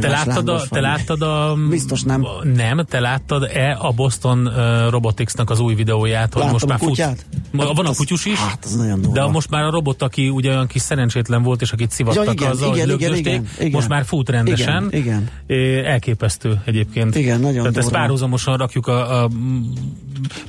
Te 0.00 0.08
láttad, 0.08 0.48
a, 0.48 0.62
te 0.70 0.80
láttad 0.80 1.22
a... 1.22 1.56
Biztos 1.68 2.02
nem. 2.02 2.26
Nem, 2.54 2.84
te 2.88 3.00
láttad-e 3.00 3.76
a 3.80 3.90
Boston 3.92 4.46
uh, 4.46 4.54
Robotics-nak 4.90 5.50
az 5.50 5.60
új 5.60 5.74
videóját, 5.74 6.32
hogy 6.32 6.42
Láttam 6.42 6.52
most 6.52 6.66
már 6.66 6.78
kutyát? 6.78 7.26
fut. 7.30 7.40
Ma- 7.52 7.72
Van 7.72 7.86
a 7.86 7.88
Az- 7.88 7.96
kutyus 7.96 8.24
is, 8.24 8.38
Hát, 8.38 8.64
az 8.64 8.76
nagyon 8.76 9.00
durva. 9.00 9.14
de 9.14 9.26
most 9.26 9.50
már 9.50 9.62
a 9.62 9.70
robot, 9.70 10.02
aki 10.02 10.28
ugye 10.28 10.50
olyan 10.50 10.66
kis 10.66 10.82
szerencsétlen 10.82 11.42
volt, 11.42 11.62
és 11.62 11.72
akit 11.72 11.90
szivattak 11.90 12.24
Ja, 12.24 12.32
igen, 12.32 12.50
azzal, 12.50 12.74
igen, 12.76 12.88
hogy 12.90 13.00
igen, 13.00 13.14
igen, 13.14 13.46
igen. 13.58 13.70
most 13.70 13.88
már 13.88 14.04
fut 14.04 14.28
rendesen. 14.28 14.88
Igen, 14.90 15.28
igen. 15.46 15.84
Elképesztő 15.84 16.60
egyébként. 16.64 17.16
Igen, 17.16 17.40
nagyon 17.40 17.56
Tehát 17.62 17.76
ezt 17.76 17.86
durva. 17.86 17.98
párhuzamosan 17.98 18.56
rakjuk 18.56 18.86
a, 18.86 19.22
a 19.24 19.30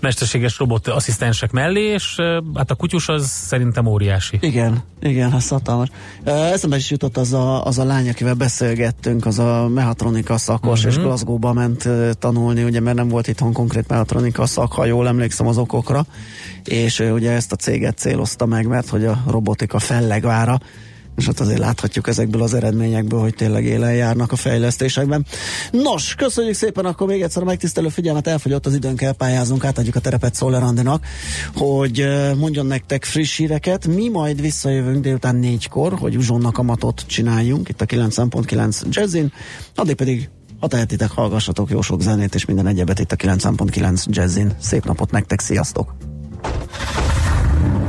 mesterséges 0.01 0.57
robot 0.57 0.87
asszisztensek 0.87 1.51
mellé, 1.51 1.81
és 1.81 2.15
hát 2.55 2.71
a 2.71 2.75
kutyus 2.75 3.07
az 3.07 3.27
szerintem 3.27 3.85
óriási. 3.85 4.37
Igen, 4.41 4.83
igen, 5.01 5.33
ez 5.33 5.47
hatalmas. 5.47 5.87
Eszembe 6.23 6.75
is 6.75 6.89
jutott 6.91 7.17
az 7.17 7.33
a, 7.33 7.65
az 7.65 7.77
a 7.79 7.83
lány, 7.83 8.09
akivel 8.09 8.33
beszélgettünk, 9.01 9.25
az 9.25 9.39
a 9.39 9.67
mehatronika 9.67 10.37
szakos, 10.37 10.79
Mhm. 10.79 10.89
és 10.89 10.97
Glasgow-ba 10.97 11.53
ment 11.53 11.89
tanulni, 12.19 12.63
ugye, 12.63 12.79
mert 12.79 12.95
nem 12.97 13.07
volt 13.07 13.27
itthon 13.27 13.53
konkrét 13.53 13.87
mehatronika 13.87 14.45
szak, 14.45 14.73
ha 14.73 14.85
jól 14.85 15.07
emlékszem 15.07 15.47
az 15.47 15.57
okokra, 15.57 16.05
és 16.63 16.99
ő 16.99 17.11
ugye 17.11 17.31
ezt 17.31 17.51
a 17.51 17.55
céget 17.55 17.97
célozta 17.97 18.45
meg, 18.45 18.67
mert 18.67 18.89
hogy 18.89 19.05
a 19.05 19.23
robotika 19.27 19.79
fellegvára, 19.79 20.59
és 21.19 21.27
ott 21.27 21.39
azért 21.39 21.59
láthatjuk 21.59 22.07
ezekből 22.07 22.41
az 22.41 22.53
eredményekből, 22.53 23.19
hogy 23.19 23.33
tényleg 23.33 23.65
élen 23.65 23.93
járnak 23.93 24.31
a 24.31 24.35
fejlesztésekben. 24.35 25.25
Nos, 25.71 26.15
köszönjük 26.15 26.55
szépen, 26.55 26.85
akkor 26.85 27.07
még 27.07 27.21
egyszer 27.21 27.41
a 27.41 27.45
megtisztelő 27.45 27.89
figyelmet 27.89 28.27
elfogyott 28.27 28.65
az 28.65 28.73
időnk, 28.73 29.01
elpályázunk, 29.01 29.65
átadjuk 29.65 29.95
a 29.95 29.99
terepet 29.99 30.35
Szoller 30.35 30.63
Andinak, 30.63 31.05
hogy 31.55 32.07
mondjon 32.37 32.65
nektek 32.65 33.05
friss 33.05 33.37
híreket. 33.37 33.87
Mi 33.87 34.09
majd 34.09 34.41
visszajövünk 34.41 35.03
délután 35.03 35.35
négykor, 35.35 35.93
hogy 35.93 36.15
uzsonnak 36.15 36.57
a 36.57 36.63
matot 36.63 37.03
csináljunk 37.07 37.69
itt 37.69 37.81
a 37.81 37.85
9.9 37.85 38.81
Jazzin, 38.89 39.33
addig 39.75 39.95
pedig 39.95 40.29
ha 40.59 40.67
tehetitek, 40.67 41.09
hallgassatok 41.09 41.69
jó 41.69 41.81
sok 41.81 42.01
zenét 42.01 42.35
és 42.35 42.45
minden 42.45 42.67
egyebet 42.67 42.99
itt 42.99 43.11
a 43.11 43.15
9.9 43.15 44.05
Jazzin. 44.05 44.51
Szép 44.59 44.85
napot 44.85 45.11
nektek, 45.11 45.39
sziasztok! 45.39 45.95